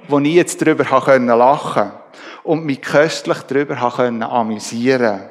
wo 0.09 0.19
ich 0.19 0.35
jetzt 0.35 0.61
darüber 0.61 0.85
lachen 0.85 1.91
konnte 1.91 1.93
und 2.45 2.65
mich 2.65 2.81
köstlich 2.81 3.39
darüber 3.43 3.81
amüsieren 3.81 5.19
konnte. 5.19 5.31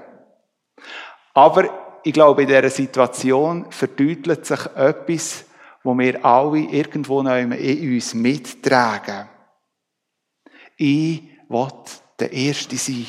Aber 1.33 1.69
ich 2.03 2.13
glaube, 2.13 2.43
in 2.43 2.47
dieser 2.47 2.69
Situation 2.69 3.65
verdeutlicht 3.71 4.45
sich 4.45 4.65
etwas, 4.75 5.45
wo 5.83 5.97
wir 5.97 6.23
alle 6.25 6.59
irgendwo 6.59 7.21
in 7.21 7.93
uns 7.93 8.13
mittragen. 8.13 9.27
Ich 10.77 11.23
will 11.47 11.67
der 12.19 12.31
Erste 12.31 12.75
sein. 12.75 13.05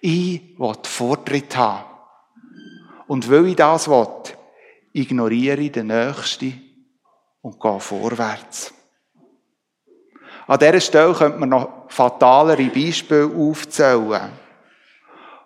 Ich 0.00 0.58
will 0.58 0.74
Vortritt 0.82 1.56
haben. 1.56 1.84
Und 3.06 3.30
weil 3.30 3.46
ich 3.46 3.56
das 3.56 3.88
will, 3.88 4.06
ignoriere 4.92 5.60
ich 5.60 5.72
den 5.72 5.88
Nächsten 5.88 6.62
und 7.40 7.60
gehe 7.60 7.80
vorwärts. 7.80 8.74
An 10.46 10.58
dieser 10.58 10.80
Stelle 10.80 11.14
könnte 11.14 11.38
man 11.38 11.50
noch 11.50 11.90
fatalere 11.90 12.70
Beispiele 12.70 13.26
aufzählen, 13.26 14.30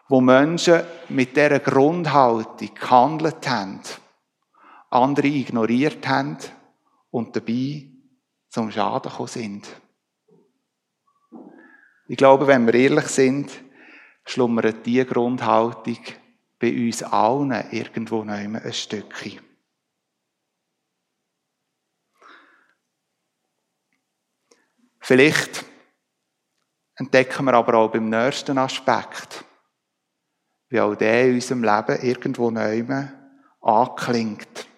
wo 0.09 0.21
Menschen 0.21 0.83
mit 1.09 1.37
dieser 1.37 1.59
Grundhaltung 1.59 2.75
gehandelt 2.75 3.49
haben, 3.49 3.81
andere 4.91 5.27
ignoriert 5.27 6.07
haben 6.07 6.39
und 7.11 7.35
dabei 7.35 7.89
zum 8.49 8.71
Schaden 8.71 9.11
gekommen 9.11 9.29
sind. 9.29 9.69
Ich 12.09 12.17
glaube, 12.17 12.47
wenn 12.47 12.67
wir 12.67 12.75
ehrlich 12.75 13.07
sind, 13.07 13.51
schlummert 14.25 14.87
diese 14.87 15.07
Grundhaltung 15.07 15.99
bei 16.59 16.73
uns 16.73 17.03
allen 17.03 17.53
irgendwo 17.71 18.25
noch 18.25 18.35
ein 18.35 18.73
Stückchen. 18.73 19.41
Vielleicht 25.01 25.65
entdecken 26.95 27.45
wir 27.47 27.55
aber 27.55 27.75
auch 27.75 27.91
beim 27.91 28.09
nächsten 28.09 28.57
Aspekt, 28.59 29.45
wie 30.69 30.81
auch 30.81 30.95
der 30.95 31.27
in 31.27 31.35
unserem 31.35 31.65
Leben 31.65 32.01
irgendwo 32.03 32.51
neu 32.53 32.85
anklingt. 33.61 34.69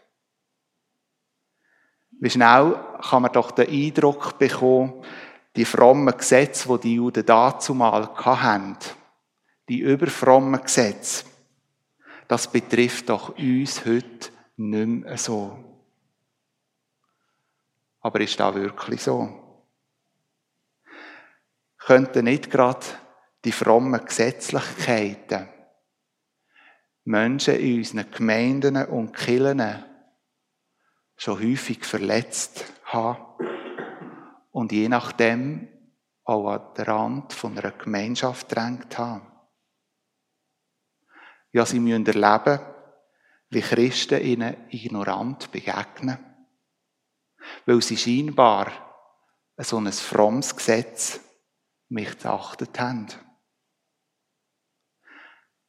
Wie 2.13 2.31
schnell 2.31 2.81
kann 3.03 3.23
man 3.23 3.33
doch 3.33 3.51
den 3.51 3.69
Eindruck 3.69 4.39
bekommen, 4.39 5.05
die 5.57 5.67
frommen 5.67 6.17
Gesetze, 6.17 6.69
die 6.69 6.81
die 6.81 6.95
Juden 6.95 7.27
dazu 7.27 7.75
mal 7.75 8.09
hatten, 8.17 8.79
die 9.69 9.81
überfrommen 9.81 10.63
Gesetze, 10.63 11.25
das 12.29 12.51
betrifft 12.51 13.09
doch 13.09 13.39
uns 13.39 13.85
heute 13.85 14.31
nicht 14.57 14.87
mehr 14.87 15.19
so. 15.19 15.59
Aber 18.01 18.21
ist 18.21 18.39
das 18.39 18.55
wirklich 18.55 19.03
so? 19.03 19.41
Könnten 21.79 22.25
nicht 22.25 22.51
gerade 22.51 22.87
die 23.45 23.53
frommen 23.53 24.05
Gesetzlichkeiten 24.05 25.49
Menschen 27.05 27.57
in 27.57 27.79
unseren 27.79 28.11
Gemeinden 28.11 28.77
und 28.87 29.15
Kirchen 29.15 29.85
schon 31.17 31.39
häufig 31.39 31.85
verletzt 31.85 32.65
haben 32.85 33.25
und 34.53 34.73
je 34.73 34.89
nachdem 34.89 35.69
auch 36.25 36.49
an 36.49 36.75
den 36.75 36.85
Rand 36.85 37.45
einer 37.45 37.71
Gemeinschaft 37.73 38.55
drängt 38.55 38.97
haben. 38.97 39.34
Ja, 41.55 41.65
sie 41.65 41.79
müssen 41.79 42.05
erleben, 42.05 42.59
wie 43.51 43.61
Christen 43.61 44.21
ihnen 44.21 44.57
ignorant 44.71 45.53
begegnen, 45.53 46.19
weil 47.65 47.81
sie 47.81 47.97
scheinbar 47.97 48.73
so 49.59 49.79
ein 49.79 49.93
frommes 49.93 50.57
Gesetz 50.57 51.21
missachtet 51.91 52.81
haben. 52.81 53.07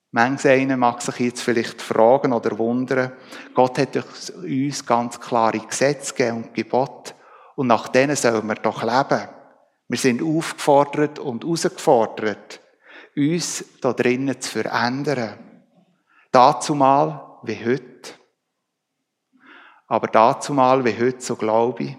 Manch 0.10 0.48
einer 0.48 0.76
mag 0.76 1.04
sich 1.04 1.20
jetzt 1.20 1.42
vielleicht 1.42 1.80
fragen 1.84 2.34
oder 2.34 2.58
wundern, 2.58 3.12
Gott 3.54 3.78
hat 3.78 3.96
uns 4.38 4.86
ganz 4.88 5.20
klare 5.20 5.60
Gesetze 5.60 6.16
gegeben 6.16 6.38
und 6.38 6.54
Gebote 6.56 7.14
und 7.56 7.68
nach 7.68 7.90
denen 7.90 8.16
sollen 8.16 8.48
wir 8.48 8.56
doch 8.56 8.82
leben. 8.82 9.30
Wir 9.88 10.00
sind 10.00 10.24
aufgefordert 10.24 11.20
und 11.20 11.44
herausgefordert, 11.44 12.60
uns 13.16 13.64
da 13.82 13.94
drinnen 13.94 14.42
zu 14.42 14.50
verändern. 14.50 15.45
Dazu 16.36 16.76
mal 16.76 17.40
wie 17.44 17.66
heute. 17.66 18.14
Aber 19.88 20.08
dazu 20.08 20.54
mal 20.54 20.84
wie 20.84 21.00
heute, 21.00 21.22
so 21.22 21.38
glaube 21.38 21.84
ich, 21.84 21.98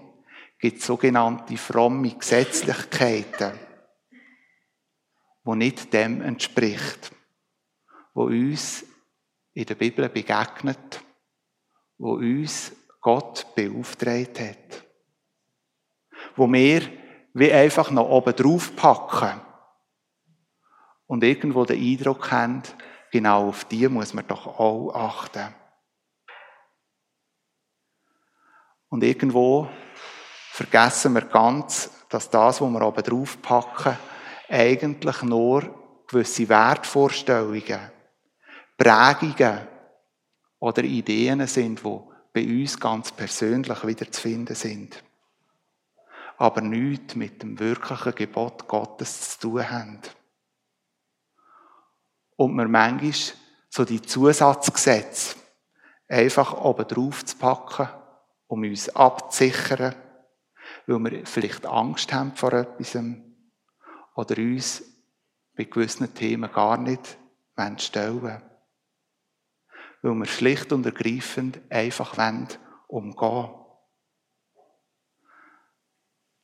gibt 0.58 0.80
es 0.80 0.84
sogenannte 0.84 1.56
fromme 1.56 2.14
Gesetzlichkeiten, 2.14 3.58
wo 5.42 5.54
nicht 5.54 5.90
dem 5.94 6.20
entspricht 6.20 7.12
wo 8.12 8.24
uns 8.24 8.84
in 9.54 9.64
der 9.64 9.74
Bibel 9.74 10.06
begegnet, 10.10 11.02
wo 11.96 12.16
uns 12.16 12.72
Gott 13.00 13.54
beauftragt 13.54 14.38
hat. 14.38 14.84
Wo 16.34 16.46
wir 16.52 16.82
wie 17.32 17.52
einfach 17.52 17.90
noch 17.90 18.08
oben 18.10 18.36
drauf 18.36 18.76
packen 18.76 19.40
und 21.06 21.24
irgendwo 21.24 21.64
den 21.64 21.80
Eindruck 21.82 22.30
haben, 22.30 22.62
genau 23.10 23.48
auf 23.48 23.64
die 23.64 23.88
muss 23.88 24.14
man 24.14 24.26
doch 24.26 24.46
auch 24.46 24.94
achten. 24.94 25.54
Und 28.88 29.02
irgendwo 29.02 29.68
vergessen 30.52 31.14
wir 31.14 31.22
ganz, 31.22 31.90
dass 32.08 32.30
das, 32.30 32.60
was 32.60 32.70
wir 32.70 32.82
oben 32.82 33.02
drauf 33.02 33.42
packen, 33.42 33.96
eigentlich 34.48 35.22
nur 35.22 36.04
gewisse 36.06 36.48
Wertvorstellungen 36.48 37.90
Prägungen 38.76 39.66
oder 40.58 40.84
Ideen 40.84 41.46
sind, 41.46 41.82
die 41.82 42.00
bei 42.32 42.44
uns 42.44 42.78
ganz 42.78 43.10
persönlich 43.12 43.86
wieder 43.86 44.10
zu 44.10 44.20
finden 44.20 44.54
sind. 44.54 45.02
Aber 46.38 46.60
nichts 46.60 47.14
mit 47.14 47.42
dem 47.42 47.58
wirklichen 47.58 48.14
Gebot 48.14 48.68
Gottes 48.68 49.38
zu 49.38 49.48
tun 49.48 49.70
haben. 49.70 50.00
Und 52.36 52.54
wir 52.54 52.68
manchmal 52.68 53.12
so 53.68 53.84
die 53.84 54.02
Zusatzgesetze 54.02 55.36
einfach 56.08 56.52
oben 56.62 56.86
drauf 56.86 57.24
zu 57.24 57.36
packen, 57.36 57.88
um 58.46 58.62
uns 58.62 58.88
abzusichern, 58.90 59.94
weil 60.86 60.98
wir 60.98 61.26
vielleicht 61.26 61.66
Angst 61.66 62.12
haben 62.12 62.36
vor 62.36 62.52
etwas 62.52 62.96
oder 64.14 64.36
uns 64.38 64.82
bei 65.56 65.64
gewissen 65.64 66.12
Themen 66.14 66.52
gar 66.52 66.76
nicht 66.76 67.18
stellen 67.78 68.22
wollen 68.22 68.42
weil 70.02 70.14
wir 70.14 70.26
schlicht 70.26 70.72
und 70.72 70.86
ergreifend 70.86 71.60
einfach 71.68 72.16
umgehen 72.86 73.16
wollen. 73.18 73.50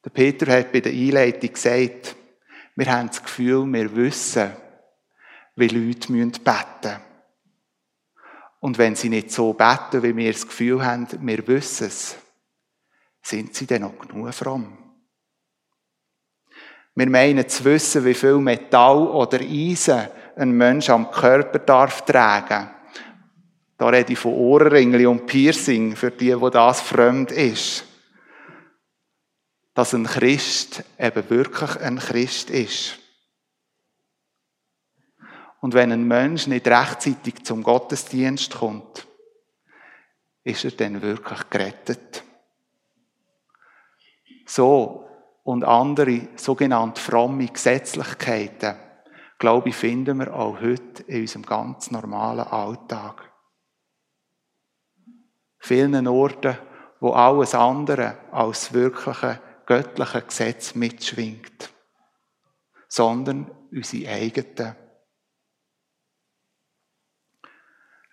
Der 0.05 0.11
Peter 0.11 0.52
hat 0.52 0.72
bei 0.72 0.81
der 0.81 0.92
Einleitung 0.92 1.52
gesagt, 1.52 2.16
wir 2.74 2.87
haben 2.92 3.09
das 3.09 3.22
Gefühl, 3.22 3.64
wir 3.72 3.94
wissen, 3.94 4.50
wie 5.56 5.68
Leute 5.68 6.12
beten 6.12 6.32
müssen. 6.40 7.00
Und 8.60 8.78
wenn 8.78 8.94
sie 8.94 9.08
nicht 9.08 9.30
so 9.30 9.52
beten, 9.52 10.02
wie 10.02 10.16
wir 10.16 10.32
das 10.32 10.46
Gefühl 10.46 10.84
haben, 10.84 11.06
wir 11.20 11.46
wissen 11.46 11.88
es, 11.88 12.16
sind 13.22 13.54
sie 13.54 13.66
dann 13.66 13.82
noch 13.82 13.98
genug 13.98 14.32
fromm? 14.34 14.78
Wir 16.94 17.08
meinen 17.08 17.48
zu 17.48 17.64
wissen, 17.64 18.04
wie 18.04 18.14
viel 18.14 18.38
Metall 18.38 19.06
oder 19.08 19.40
Eisen 19.40 20.08
ein 20.36 20.52
Mensch 20.52 20.90
am 20.90 21.10
Körper 21.10 21.58
darf 21.58 22.04
tragen 22.04 22.70
da 23.82 23.88
rede 23.88 24.12
ich 24.12 24.18
von 24.20 24.34
Ohrringli 24.34 25.06
und 25.06 25.26
Piercing, 25.26 25.96
für 25.96 26.12
die, 26.12 26.40
wo 26.40 26.50
das 26.50 26.80
fremd 26.80 27.32
ist. 27.32 27.84
Dass 29.74 29.92
ein 29.92 30.06
Christ 30.06 30.84
eben 31.00 31.28
wirklich 31.28 31.80
ein 31.80 31.98
Christ 31.98 32.50
ist. 32.50 33.00
Und 35.62 35.75
wenn 35.75 35.92
ein 35.92 36.09
Mensch 36.09 36.48
nicht 36.48 36.66
rechtzeitig 36.66 37.44
zum 37.44 37.62
Gottesdienst 37.62 38.53
kommt, 38.53 39.07
ist 40.42 40.64
er 40.64 40.72
dann 40.72 41.01
wirklich 41.01 41.48
gerettet. 41.51 42.25
So 44.44 45.09
und 45.44 45.62
andere 45.62 46.31
sogenannte 46.35 47.01
fromme 47.01 47.46
Gesetzlichkeiten, 47.46 48.75
glaube 49.38 49.68
ich, 49.68 49.77
finden 49.77 50.18
wir 50.18 50.35
auch 50.35 50.61
heute 50.61 51.05
in 51.05 51.20
unserem 51.20 51.46
ganz 51.46 51.92
normalen 51.92 52.40
Alltag 52.40 53.33
vielen 55.61 56.09
Orten, 56.09 56.59
wo 56.98 57.12
alles 57.12 57.55
andere 57.55 58.16
als 58.33 58.72
wirkliche 58.72 59.40
göttliche 59.64 60.22
Gesetz 60.22 60.75
mitschwingt, 60.75 61.72
sondern 62.88 63.48
unsere 63.70 64.11
eigenen. 64.11 64.82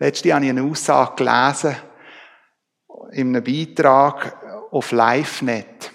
Letztens 0.02 0.34
habe 0.34 0.46
ich 0.46 0.52
eine 0.52 0.64
Aussage 0.64 1.16
gelesen 1.18 1.76
in 3.12 3.36
einem 3.36 3.44
Beitrag 3.44 4.38
auf 4.72 4.92
LiveNet, 4.94 5.92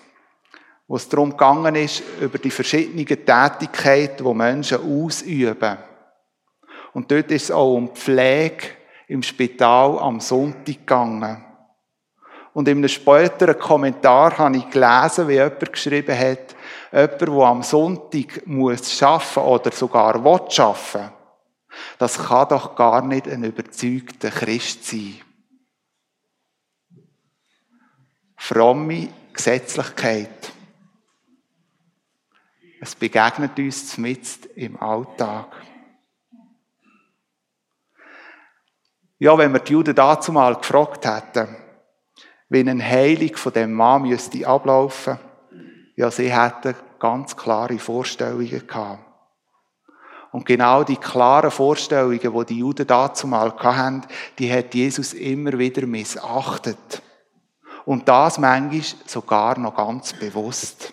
wo 0.86 0.96
es 0.96 1.08
darum 1.08 1.30
gegangen 1.30 1.74
ist, 1.74 2.02
über 2.20 2.36
die 2.36 2.50
verschiedenen 2.50 3.06
Tätigkeiten, 3.06 4.24
die 4.24 4.34
Menschen 4.34 4.78
ausüben. 4.78 5.78
Und 6.92 7.10
dort 7.10 7.30
ist 7.30 7.44
es 7.44 7.50
auch 7.50 7.74
um 7.74 7.94
Pflege 7.94 8.66
im 9.08 9.22
Spital 9.22 9.98
am 9.98 10.20
Sonntag 10.20 10.66
gegangen. 10.66 11.42
Und 12.52 12.68
in 12.68 12.78
einem 12.78 12.88
späteren 12.88 13.58
Kommentar 13.58 14.36
habe 14.36 14.58
ich 14.58 14.68
gelesen, 14.68 15.28
wie 15.28 15.34
jemand 15.34 15.72
geschrieben 15.72 16.16
hat, 16.16 16.54
jemand, 16.92 17.20
der 17.20 17.28
am 17.28 17.62
Sonntag 17.62 18.46
muss 18.46 19.02
arbeiten 19.02 19.40
oder 19.40 19.72
sogar 19.72 20.14
arbeiten, 20.14 21.10
das 21.98 22.18
kann 22.18 22.48
doch 22.48 22.76
gar 22.76 23.02
nicht 23.02 23.28
ein 23.28 23.44
überzeugter 23.44 24.30
Christ 24.30 24.84
sein. 24.84 25.20
Fromme 28.36 29.08
Gesetzlichkeit. 29.32 30.52
Es 32.80 32.94
begegnet 32.94 33.58
uns 33.58 33.96
mitten 33.96 34.48
im 34.56 34.80
Alltag. 34.80 35.46
Ja, 39.18 39.38
wenn 39.38 39.52
wir 39.52 39.60
die 39.60 39.72
Juden 39.72 39.94
dazu 39.94 40.32
mal 40.32 40.54
gefragt 40.56 41.06
hätten, 41.06 41.56
wie 42.50 42.60
eine 42.60 42.84
Heilung 42.84 43.34
von 43.36 43.52
dem 43.52 43.72
Mann 43.72 44.02
müsste 44.02 44.46
ablaufen, 44.46 45.18
ja, 45.96 46.10
sie 46.10 46.30
hätten 46.30 46.74
ganz 46.98 47.36
klare 47.36 47.78
Vorstellungen 47.78 48.66
gehabt. 48.66 49.13
Und 50.34 50.46
genau 50.46 50.82
die 50.82 50.96
klaren 50.96 51.52
Vorstellungen, 51.52 52.18
die 52.18 52.46
die 52.46 52.58
Juden 52.58 52.88
dazu 52.88 53.28
mal 53.28 53.56
hatten, 53.56 54.04
die 54.36 54.52
hat 54.52 54.74
Jesus 54.74 55.12
immer 55.12 55.56
wieder 55.60 55.86
missachtet. 55.86 57.02
Und 57.84 58.08
das 58.08 58.38
manchmal 58.38 58.82
sogar 59.06 59.56
noch 59.60 59.76
ganz 59.76 60.12
bewusst. 60.12 60.92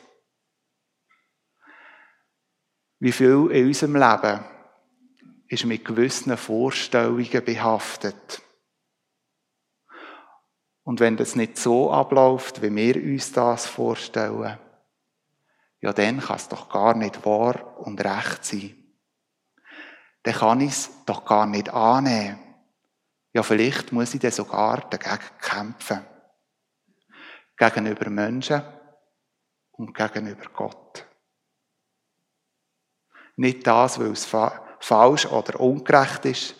Wie 2.99 3.11
viel 3.11 3.49
in 3.51 3.65
unserem 3.65 3.95
Leben 3.95 4.45
ist 5.47 5.65
mit 5.65 5.85
gewissen 5.85 6.37
Vorstellungen 6.37 7.43
behaftet. 7.43 8.43
Und 10.83 10.99
wenn 10.99 11.17
das 11.17 11.35
nicht 11.35 11.57
so 11.57 11.91
abläuft, 11.91 12.61
wie 12.61 12.75
wir 12.75 12.95
uns 12.95 13.31
das 13.31 13.65
vorstellen, 13.65 14.59
ja, 15.79 15.93
dann 15.93 16.19
kann 16.19 16.35
es 16.35 16.47
doch 16.47 16.69
gar 16.69 16.93
nicht 16.93 17.25
wahr 17.25 17.79
und 17.79 18.05
recht 18.05 18.45
sein. 18.45 18.80
Dann 20.23 20.33
kann 20.35 20.61
ich 20.61 20.71
es 20.71 21.05
doch 21.05 21.25
gar 21.25 21.45
nicht 21.45 21.69
annehmen. 21.69 22.39
Ja, 23.33 23.43
vielleicht 23.43 23.91
muss 23.91 24.13
ich 24.13 24.19
dann 24.19 24.31
sogar 24.31 24.89
dagegen 24.89 25.19
kämpfen. 25.39 26.05
Gegenüber 27.57 28.09
Menschen 28.09 28.61
und 29.71 29.93
gegenüber 29.93 30.45
Gott. 30.53 31.05
Nicht 33.35 33.65
das, 33.65 33.99
weil 33.99 34.11
es 34.11 34.25
falsch 34.25 35.25
oder 35.25 35.59
ungerecht 35.59 36.25
ist, 36.25 36.55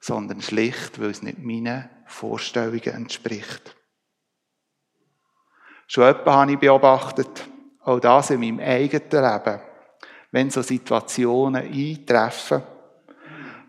sondern 0.00 0.40
schlicht, 0.40 1.00
weil 1.00 1.10
es 1.10 1.22
nicht 1.22 1.38
meinen 1.38 1.88
Vorstellungen 2.06 2.82
entspricht. 2.82 3.76
Schon 5.86 6.04
etwa 6.04 6.34
habe 6.34 6.52
ich 6.52 6.58
beobachtet, 6.58 7.48
auch 7.82 8.00
das 8.00 8.30
in 8.30 8.40
meinem 8.40 8.60
eigenen 8.60 9.10
Leben, 9.10 9.60
wenn 10.32 10.50
so 10.50 10.62
Situationen 10.62 11.62
eintreffen, 11.62 12.62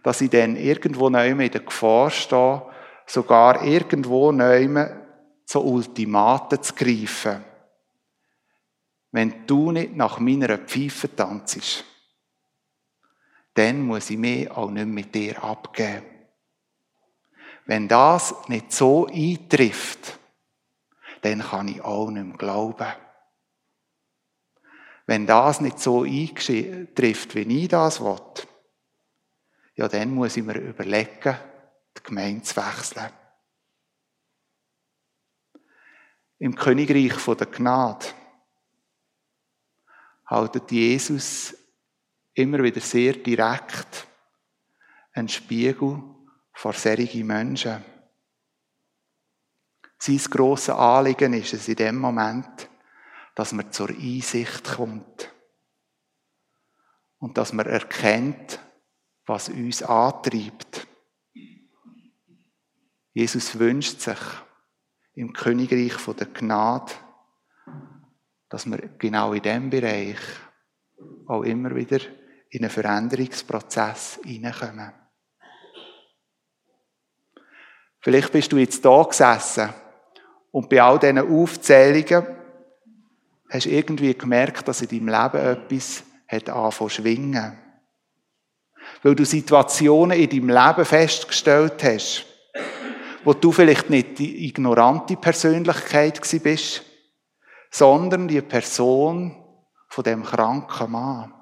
dass 0.08 0.22
ich 0.22 0.30
dann 0.30 0.56
irgendwo 0.56 1.10
neu 1.10 1.32
in 1.32 1.52
der 1.52 1.60
Gefahr 1.60 2.10
stehe, 2.10 2.66
sogar 3.06 3.62
irgendwo 3.66 4.32
neu 4.32 4.88
so 5.44 5.60
Ultimaten 5.60 6.64
zu 6.64 6.74
greifen. 6.76 7.44
Wenn 9.12 9.46
du 9.46 9.74
nicht 9.74 9.98
nach 9.98 10.20
meiner 10.20 10.60
Pfeife 10.60 11.14
tanzt, 11.14 11.84
dann 13.56 13.82
muss 13.82 14.10
ich 14.10 14.18
mich 14.18 14.50
auch 14.50 14.72
nicht 14.72 14.88
mit 14.88 15.14
dir 15.14 15.44
abgeben. 15.44 16.06
Wenn 17.66 17.90
das 17.90 18.34
nicht 18.48 18.72
so 18.72 19.08
eintrifft, 19.08 20.18
dann 21.22 21.42
kann 21.42 21.68
ich 21.68 21.82
auch 21.82 22.10
nicht 22.12 22.28
mehr 22.28 22.38
glauben. 22.38 22.94
Wenn 25.06 25.28
das 25.28 25.60
nicht 25.60 25.80
so 25.80 26.04
eintrifft, 26.04 27.36
wie 27.36 27.64
ich 27.64 27.68
das 27.68 28.00
will, 28.00 28.48
ja, 29.78 29.88
dann 29.88 30.14
muss 30.14 30.36
ich 30.36 30.44
mir 30.44 30.60
überlegen, 30.60 31.38
die 31.96 32.04
Gemeinde 32.04 32.44
zu 32.44 32.56
wechseln. 32.58 33.12
Im 36.40 36.56
Königreich 36.56 37.24
der 37.24 37.48
Gnade 37.48 38.06
haltet 40.26 40.72
Jesus 40.72 41.56
immer 42.34 42.64
wieder 42.64 42.82
sehr 42.82 43.14
direkt 43.14 44.08
einen 45.14 45.30
Spiegel 45.30 46.04
vor 46.54 46.74
solchen 46.74 47.28
Menschen. 47.28 47.86
Sein 50.00 50.18
grosses 50.18 50.70
Anliegen 50.70 51.34
ist 51.34 51.54
es 51.54 51.68
in 51.68 51.76
dem 51.76 51.98
Moment, 51.98 52.68
dass 53.36 53.54
man 53.54 53.72
zur 53.72 53.90
Einsicht 53.90 54.64
kommt 54.64 55.32
und 57.20 57.38
dass 57.38 57.54
man 57.54 57.68
erkennt, 57.68 58.60
was 59.28 59.50
uns 59.50 59.84
antreibt. 59.84 60.88
Jesus 63.14 63.58
wünscht 63.60 64.00
sich 64.00 64.20
im 65.16 65.34
Königreich 65.34 65.94
der 66.18 66.28
Gnade, 66.28 66.94
dass 68.50 68.66
wir 68.66 68.78
genau 68.98 69.34
in 69.34 69.42
diesem 69.42 69.70
Bereich 69.70 70.18
auch 71.28 71.44
immer 71.44 71.76
wieder 71.76 72.00
in 72.50 72.62
einen 72.62 72.70
Veränderungsprozess 72.70 74.20
hineinkommen. 74.24 74.94
Vielleicht 78.00 78.32
bist 78.32 78.52
du 78.52 78.58
jetzt 78.58 78.86
da 78.86 79.04
gesessen 79.04 79.70
und 80.52 80.70
bei 80.70 80.82
all 80.82 81.00
diesen 81.00 81.20
Aufzählungen 81.20 82.28
hast 83.50 83.66
du 83.66 83.70
irgendwie 83.70 84.14
gemerkt, 84.14 84.68
dass 84.68 84.82
in 84.82 84.88
deinem 84.88 85.08
Leben 85.10 85.46
etwas 85.46 86.04
hat 86.28 86.50
angefangen 86.50 86.90
zu 86.90 86.90
schwingen. 86.90 87.67
Weil 89.04 89.16
du 89.16 89.26
Situationen 89.26 90.18
in 90.18 90.30
deinem 90.30 90.50
Leben 90.50 90.86
festgestellt 90.86 91.84
hast, 91.84 92.26
wo 93.24 93.34
du 93.34 93.52
vielleicht 93.52 93.90
nicht 93.90 94.20
die 94.20 94.48
ignorante 94.48 95.16
Persönlichkeit 95.16 96.22
bist, 96.44 96.84
sondern 97.70 98.28
die 98.28 98.42
Person 98.42 99.36
von 99.90 100.04
dem 100.04 100.24
kranken 100.24 100.92
Mann. 100.92 101.34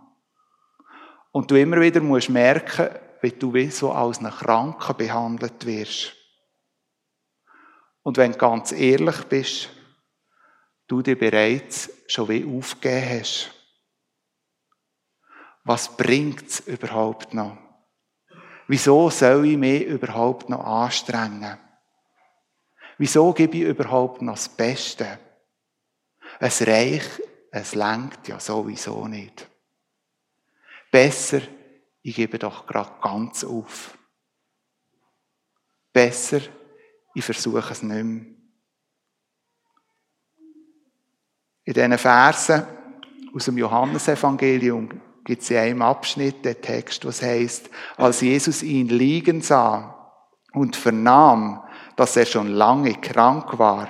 Und 1.31 1.51
du 1.51 1.59
immer 1.59 1.79
wieder 1.81 2.01
musst 2.01 2.29
merken, 2.29 2.89
wie 3.21 3.31
du 3.31 3.53
wie 3.53 3.69
so 3.69 3.91
als 3.91 4.19
ein 4.19 4.29
Kranker 4.29 4.93
behandelt 4.93 5.65
wirst. 5.65 6.13
Und 8.03 8.17
wenn 8.17 8.33
du 8.33 8.37
ganz 8.37 8.71
ehrlich 8.71 9.23
bist, 9.25 9.69
du 10.87 11.01
dir 11.01 11.17
bereits 11.17 11.91
schon 12.07 12.29
wie 12.29 12.45
aufgegeben 12.45 13.19
hast. 13.19 13.51
Was 15.65 15.97
bringt 15.97 16.47
es 16.47 16.59
überhaupt 16.61 17.33
noch? 17.33 17.57
Wieso 18.67 19.09
soll 19.09 19.47
ich 19.47 19.57
mich 19.57 19.83
überhaupt 19.83 20.47
noch 20.47 20.63
anstrengen? 20.63 21.57
Wieso 22.99 23.33
gebe 23.33 23.57
ich 23.57 23.63
überhaupt 23.63 24.21
noch 24.21 24.35
das 24.35 24.47
Beste? 24.47 25.19
Es 26.39 26.65
reicht, 26.65 27.19
es 27.51 27.73
lenkt 27.73 28.27
ja 28.27 28.39
sowieso 28.39 29.07
nicht. 29.07 29.49
Besser, 30.91 31.41
ich 32.03 32.15
gebe 32.15 32.37
doch 32.37 32.67
gerade 32.67 32.91
ganz 33.01 33.43
auf. 33.43 33.97
Besser, 35.91 36.41
ich 37.15 37.25
versuche 37.25 37.71
es 37.71 37.81
nicht 37.81 38.03
mehr. 38.03 38.25
In 41.63 41.73
diesen 41.73 41.97
Versen 41.97 42.67
aus 43.33 43.45
dem 43.45 43.57
Johannesevangelium 43.57 45.01
gibt 45.25 45.41
es 45.41 45.49
in 45.49 45.57
einem 45.57 45.81
Abschnitt 45.81 46.45
den 46.45 46.61
Text, 46.61 47.03
was 47.05 47.21
heißt, 47.21 47.69
als 47.97 48.21
Jesus 48.21 48.63
ihn 48.63 48.87
liegen 48.87 49.41
sah 49.41 50.13
und 50.53 50.75
vernahm, 50.75 51.61
dass 51.95 52.15
er 52.15 52.25
schon 52.25 52.47
lange 52.47 52.93
krank 52.93 53.57
war, 53.57 53.89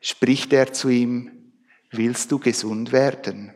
spricht 0.00 0.52
er 0.52 0.72
zu 0.72 0.88
ihm, 0.88 1.52
willst 1.90 2.30
du 2.32 2.38
gesund 2.38 2.92
werden? 2.92 3.52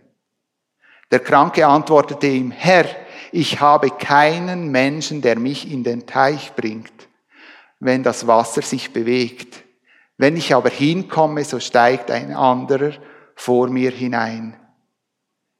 Der 1.10 1.20
Kranke 1.20 1.66
antwortete 1.66 2.26
ihm, 2.26 2.50
Herr, 2.50 2.86
ich 3.30 3.60
habe 3.60 3.90
keinen 3.90 4.70
Menschen, 4.70 5.22
der 5.22 5.38
mich 5.38 5.70
in 5.70 5.84
den 5.84 6.06
Teich 6.06 6.54
bringt, 6.54 7.08
wenn 7.78 8.02
das 8.02 8.26
Wasser 8.26 8.62
sich 8.62 8.92
bewegt. 8.92 9.62
Wenn 10.16 10.36
ich 10.36 10.54
aber 10.54 10.70
hinkomme, 10.70 11.44
so 11.44 11.60
steigt 11.60 12.10
ein 12.10 12.34
anderer 12.34 12.92
vor 13.36 13.68
mir 13.68 13.90
hinein. 13.90 14.56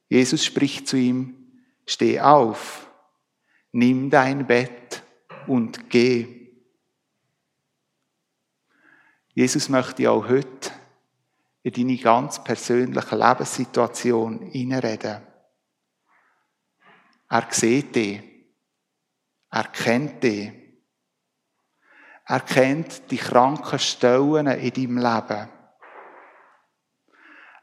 Jesus 0.09 0.43
spricht 0.45 0.87
zu 0.87 0.97
ihm, 0.97 1.44
steh 1.85 2.19
auf, 2.19 2.89
nimm 3.71 4.09
dein 4.09 4.45
Bett 4.45 5.03
und 5.47 5.89
geh. 5.89 6.51
Jesus 9.33 9.69
möchte 9.69 10.09
auch 10.09 10.27
heute 10.27 10.71
in 11.63 11.73
deine 11.73 11.97
ganz 11.97 12.43
persönliche 12.43 13.15
Lebenssituation 13.15 14.51
hineinreden. 14.51 15.21
Er 17.29 17.47
sieht 17.49 17.95
dich. 17.95 18.21
Er 19.51 19.63
kennt 19.65 20.23
dich. 20.23 20.51
Er 22.27 22.39
kennt 22.41 23.11
die 23.11 23.17
kranken 23.17 23.79
Stellen 23.79 24.47
in 24.47 24.73
deinem 24.73 24.97
Leben. 24.97 25.49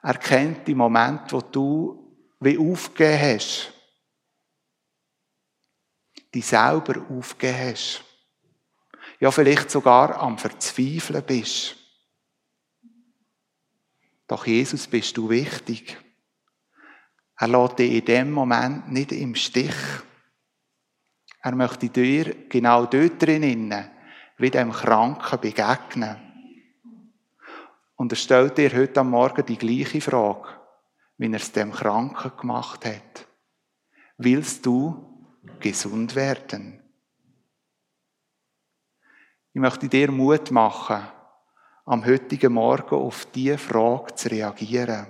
Er 0.03 0.15
kennt 0.15 0.67
die 0.67 0.75
Momente, 0.75 1.33
wo 1.33 1.41
du 1.41 2.37
wie 2.41 2.59
aufgegeben 2.59 3.37
hast. 3.37 3.72
Die 6.35 6.41
selber 6.41 7.05
aufgegeben 7.11 7.71
hast. 7.71 8.05
Ja, 9.21 9.31
vielleicht 9.31 9.71
sogar 9.71 10.19
am 10.19 10.39
Verzweifeln 10.39 11.23
bist. 11.25 11.77
Doch 14.27 14.47
Jesus 14.47 14.87
bist 14.87 15.17
du 15.17 15.29
wichtig. 15.29 15.99
Er 17.37 17.49
lässt 17.49 17.79
dich 17.79 17.93
in 17.93 18.05
dem 18.05 18.33
Moment 18.33 18.91
nicht 18.91 19.13
im 19.13 19.35
Stich. 19.35 19.75
Er 21.41 21.55
möchte 21.55 21.89
dir 21.89 22.49
genau 22.49 22.87
dort 22.87 23.21
drinnen, 23.21 23.91
wie 24.39 24.51
dem 24.51 24.73
Kranken 24.73 25.41
begegnen. 25.41 26.17
Und 27.97 28.13
er 28.13 28.17
stellt 28.17 28.59
dir 28.59 28.73
heute 28.73 29.01
am 29.01 29.11
Morgen 29.11 29.45
die 29.45 29.59
gleiche 29.59 30.01
Frage, 30.01 30.49
wie 31.19 31.27
er 31.27 31.35
es 31.35 31.53
dem 31.53 31.73
Kranken 31.73 32.33
gemacht 32.37 32.87
hat. 32.87 33.27
Willst 34.19 34.65
du 34.65 35.12
gesund 35.61 36.15
werden? 36.15 36.83
Ich 39.53 39.61
möchte 39.61 39.89
dir 39.89 40.11
Mut 40.11 40.51
machen, 40.51 41.03
am 41.85 42.07
heutigen 42.07 42.53
Morgen 42.53 42.95
auf 42.95 43.27
diese 43.27 43.59
Frage 43.59 44.15
zu 44.15 44.31
reagieren. 44.31 45.09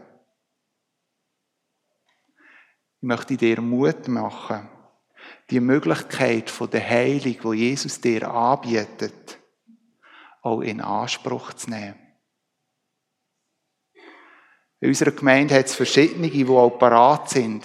Ich 2.96 3.06
möchte 3.06 3.36
dir 3.36 3.60
Mut 3.60 4.08
machen, 4.08 4.68
die 5.50 5.60
Möglichkeit 5.60 6.50
von 6.50 6.70
der 6.70 6.88
Heilung, 6.88 7.36
wo 7.42 7.52
Jesus 7.52 8.00
dir 8.00 8.28
anbietet, 8.28 9.38
auch 10.40 10.60
in 10.60 10.80
Anspruch 10.80 11.52
zu 11.52 11.70
nehmen. 11.70 11.98
In 14.80 14.88
unserer 14.88 15.12
Gemeinde 15.12 15.54
hat 15.54 15.66
es 15.66 15.76
verschiedene, 15.76 16.28
die 16.28 16.46
auch 16.46 16.70
parat 16.70 17.30
sind, 17.30 17.64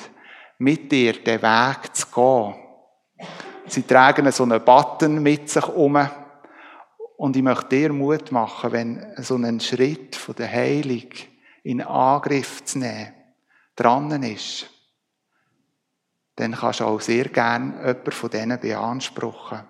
mit 0.60 0.92
dir 0.92 1.14
den 1.24 1.42
Weg 1.42 1.96
zu 1.96 2.08
gehen. 2.08 2.56
Sie 3.68 3.84
tragen 3.84 4.32
so 4.32 4.44
einen 4.44 4.64
Button 4.64 5.22
mit 5.22 5.50
sich 5.50 5.68
um. 5.68 5.98
Und 7.18 7.36
ich 7.36 7.44
möchte 7.44 7.70
dir 7.70 7.94
Mut 7.94 8.32
machen, 8.32 8.72
wenn 8.72 9.14
so 9.18 9.36
ein 9.36 9.60
Schritt 9.60 10.16
von 10.16 10.36
der 10.36 10.52
Heilung 10.52 11.10
in 11.64 11.82
Angriff 11.82 12.64
zu 12.64 12.80
nehmen 12.80 13.14
dran 13.76 14.24
ist, 14.24 14.70
dann 16.36 16.54
kannst 16.56 16.80
du 16.80 16.86
auch 16.86 17.02
sehr 17.02 17.30
gern 17.30 17.78
jemanden 17.78 18.12
von 18.12 18.30
denen 18.30 18.60
beanspruchen. 18.60 19.64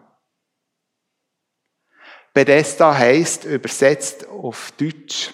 Bethesda 2.33 2.95
heißt 2.95 3.45
übersetzt 3.45 4.27
auf 4.27 4.71
Deutsch 4.77 5.33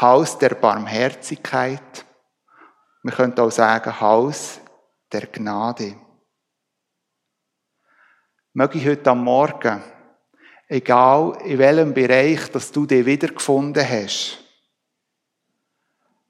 Haus 0.00 0.38
der 0.38 0.50
Barmherzigkeit. 0.50 2.05
Wir 3.06 3.12
könnten 3.12 3.38
auch 3.38 3.52
sagen 3.52 4.00
Haus 4.00 4.60
der 5.12 5.28
Gnade. 5.28 5.94
Möge 8.52 8.78
ich 8.78 8.86
heute 8.88 9.12
am 9.12 9.22
Morgen, 9.22 9.80
egal 10.66 11.38
in 11.44 11.56
welchem 11.56 11.94
Bereich, 11.94 12.50
dass 12.50 12.72
du 12.72 12.84
dich 12.84 13.06
wiedergefunden 13.06 13.88
hast, 13.88 14.38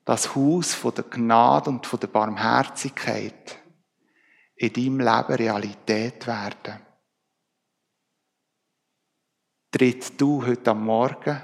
das 0.04 0.34
Haus 0.34 0.74
von 0.74 0.92
der 0.92 1.04
Gnade 1.04 1.70
und 1.70 1.86
von 1.86 1.98
der 1.98 2.08
Barmherzigkeit 2.08 3.58
in 4.56 4.70
deinem 4.70 5.00
Leben 5.00 5.34
Realität 5.34 6.26
werden. 6.26 6.78
Tritt 9.70 10.20
du 10.20 10.44
heute 10.44 10.72
am 10.72 10.84
Morgen 10.84 11.40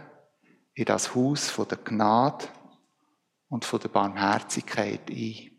in 0.75 0.85
das 0.85 1.15
Haus 1.15 1.49
von 1.49 1.67
der 1.69 1.79
Gnade 1.79 2.49
und 3.53 3.67
von 3.67 3.81
der 3.81 3.91
Barmherzigkeit 3.91 5.11
ein. 5.11 5.51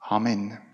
Amen. 0.00 0.69